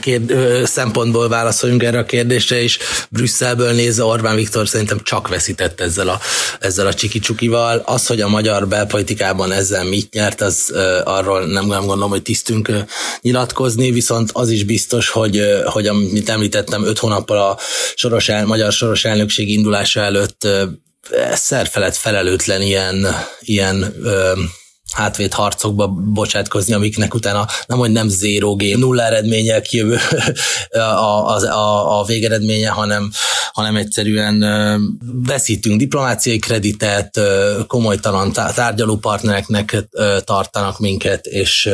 kérd, 0.00 0.34
szempontból 0.64 1.28
válaszoljunk 1.28 1.82
erre 1.82 1.98
a 1.98 2.04
kérdésre, 2.04 2.62
és 2.62 2.78
Brüsszelből 3.10 3.72
nézve 3.72 4.04
Orbán 4.04 4.36
Viktor 4.36 4.68
szerintem 4.68 5.00
csak 5.02 5.28
veszített 5.28 5.80
ezzel 5.80 6.08
a, 6.08 6.18
ezzel 6.60 6.86
a 6.86 6.94
csiki-csukival. 6.94 7.82
Az, 7.86 8.06
hogy 8.06 8.20
a 8.20 8.28
magyar 8.28 8.68
belpolitikában 8.68 9.52
ezzel 9.52 9.84
mit 9.84 10.12
nyert, 10.12 10.40
az 10.40 10.72
arról 11.04 11.46
nem, 11.46 11.66
nem 11.66 11.78
gondolom, 11.78 12.10
hogy 12.10 12.22
tisztünk 12.22 12.70
nyilatkozni, 13.20 13.90
viszont 13.90 14.30
az 14.32 14.50
is 14.50 14.64
biztos, 14.64 15.08
hogy, 15.08 15.40
hogy 15.64 15.86
amit 15.86 16.28
említettem, 16.28 16.84
öt 16.84 16.98
hónappal 16.98 17.38
a 17.38 17.58
soros 17.94 18.28
el, 18.28 18.46
magyar 18.50 18.72
soros 18.72 19.04
elnökség 19.04 19.48
indulása 19.48 20.00
előtt 20.00 20.48
szerfelett 21.32 21.94
felelőtlen 21.96 22.62
ilyen, 22.62 23.06
ilyen 23.40 23.94
hátvét 24.92 25.34
harcokba 25.34 25.86
bocsátkozni, 25.88 26.74
amiknek 26.74 27.14
utána 27.14 27.46
nem, 27.66 27.78
hogy 27.78 27.90
nem 27.90 28.08
zero 28.08 28.56
game, 28.56 28.76
nulla 28.76 29.02
eredménnyel 29.02 29.62
kijövő 29.62 29.96
a, 30.70 30.78
a, 30.78 31.36
a, 31.36 31.98
a 32.00 32.04
végeredménye, 32.04 32.68
hanem, 32.68 33.10
hanem 33.52 33.76
egyszerűen 33.76 34.44
veszítünk 35.26 35.78
diplomáciai 35.78 36.38
kreditet, 36.38 37.20
komolytalan 37.66 38.32
tárgyaló 38.32 38.96
partnereknek 38.96 39.84
tartanak 40.24 40.78
minket, 40.78 41.26
és, 41.26 41.68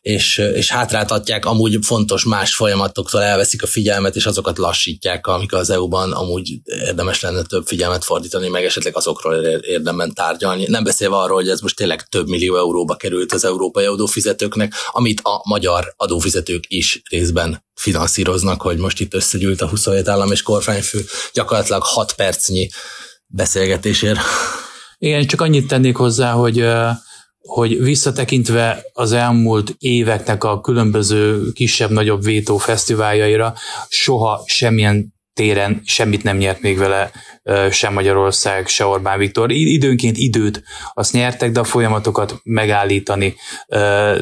és, 0.00 0.38
és 0.38 0.70
hátráltatják 0.70 1.44
amúgy 1.44 1.78
fontos 1.82 2.24
más 2.24 2.54
folyamatoktól, 2.54 3.22
elveszik 3.22 3.62
a 3.62 3.66
figyelmet, 3.66 4.16
és 4.16 4.26
azokat 4.26 4.58
lassítják, 4.58 5.26
amik 5.26 5.52
az 5.52 5.70
EU-ban 5.70 6.12
amúgy 6.12 6.60
érdemes 6.64 7.20
lenne 7.20 7.42
több 7.42 7.66
figyelmet 7.66 8.04
fordítani, 8.04 8.48
meg 8.48 8.64
esetleg 8.64 8.96
azokról 8.96 9.34
érdemben 9.60 10.14
tárgyalni. 10.14 10.64
Nem 10.68 10.84
beszélve 10.84 11.16
arról, 11.16 11.36
hogy 11.36 11.48
ez 11.48 11.60
most 11.60 11.76
tényleg 11.76 12.02
több 12.02 12.28
millió 12.40 12.56
euróba 12.56 12.94
került 12.94 13.32
az 13.32 13.44
európai 13.44 13.84
adófizetőknek, 13.84 14.72
amit 14.90 15.20
a 15.22 15.42
magyar 15.48 15.94
adófizetők 15.96 16.64
is 16.68 17.02
részben 17.10 17.64
finanszíroznak, 17.74 18.62
hogy 18.62 18.78
most 18.78 19.00
itt 19.00 19.14
összegyűlt 19.14 19.60
a 19.60 19.68
27 19.68 20.08
állam 20.08 20.32
és 20.32 20.42
kormányfő 20.42 21.04
gyakorlatilag 21.32 21.82
6 21.82 22.12
percnyi 22.12 22.68
beszélgetésért. 23.26 24.18
Igen, 24.98 25.26
csak 25.26 25.40
annyit 25.40 25.66
tennék 25.66 25.96
hozzá, 25.96 26.32
hogy 26.32 26.64
hogy 27.40 27.82
visszatekintve 27.82 28.84
az 28.92 29.12
elmúlt 29.12 29.74
éveknek 29.78 30.44
a 30.44 30.60
különböző 30.60 31.52
kisebb-nagyobb 31.52 32.22
vétó 32.22 32.58
fesztiváljaira 32.58 33.54
soha 33.88 34.42
semmilyen 34.46 35.14
téren 35.40 35.80
semmit 35.84 36.22
nem 36.22 36.36
nyert 36.36 36.60
még 36.60 36.78
vele 36.78 37.10
sem 37.70 37.92
Magyarország, 37.92 38.66
se 38.66 38.84
Orbán 38.86 39.18
Viktor. 39.18 39.50
Időnként 39.50 40.16
időt 40.16 40.62
azt 40.94 41.12
nyertek, 41.12 41.50
de 41.50 41.60
a 41.60 41.64
folyamatokat 41.64 42.40
megállítani 42.42 43.34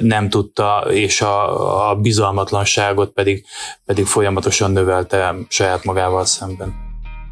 nem 0.00 0.28
tudta, 0.28 0.86
és 0.90 1.20
a, 1.20 1.90
a 1.90 1.94
bizalmatlanságot 1.94 3.12
pedig, 3.12 3.44
pedig 3.84 4.06
folyamatosan 4.06 4.70
növelte 4.70 5.34
saját 5.48 5.84
magával 5.84 6.24
szemben. 6.24 6.87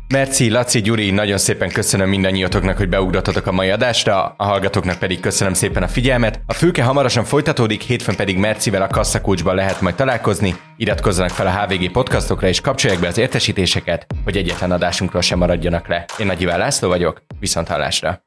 Merci, 0.09 0.51
Laci, 0.51 0.81
Gyuri, 0.81 1.11
nagyon 1.11 1.39
szépen 1.39 1.69
köszönöm 1.69 2.09
mindannyiatoknak, 2.09 2.77
hogy 2.77 2.89
beugratotok 2.89 3.47
a 3.47 3.53
mai 3.53 3.71
adásra, 3.71 4.35
a 4.37 4.45
hallgatóknak 4.45 4.99
pedig 4.99 5.21
köszönöm 5.21 5.55
szépen 5.55 5.83
a 5.83 5.89
figyelmet. 5.89 6.41
A 6.47 6.53
fülke 6.53 6.83
hamarosan 6.83 7.25
folytatódik, 7.25 7.83
hétfőn 7.83 8.17
pedig 8.17 8.37
Mercivel 8.39 8.83
a 8.83 8.87
kasszakulcsban 8.87 9.55
lehet 9.55 9.81
majd 9.81 9.95
találkozni. 9.95 10.55
Iratkozzanak 10.77 11.31
fel 11.31 11.47
a 11.47 11.61
HVG 11.61 11.91
podcastokra 11.91 12.49
és 12.49 12.61
kapcsolják 12.61 13.01
be 13.01 13.07
az 13.07 13.19
értesítéseket, 13.19 14.07
hogy 14.25 14.37
egyetlen 14.37 14.71
adásunkról 14.71 15.23
sem 15.23 15.39
maradjanak 15.39 15.89
le. 15.89 16.05
Én 16.19 16.27
Nagy 16.27 16.41
Iván 16.41 16.59
László 16.59 16.89
vagyok, 16.89 17.23
viszont 17.41 17.69
hallásra! 17.69 18.25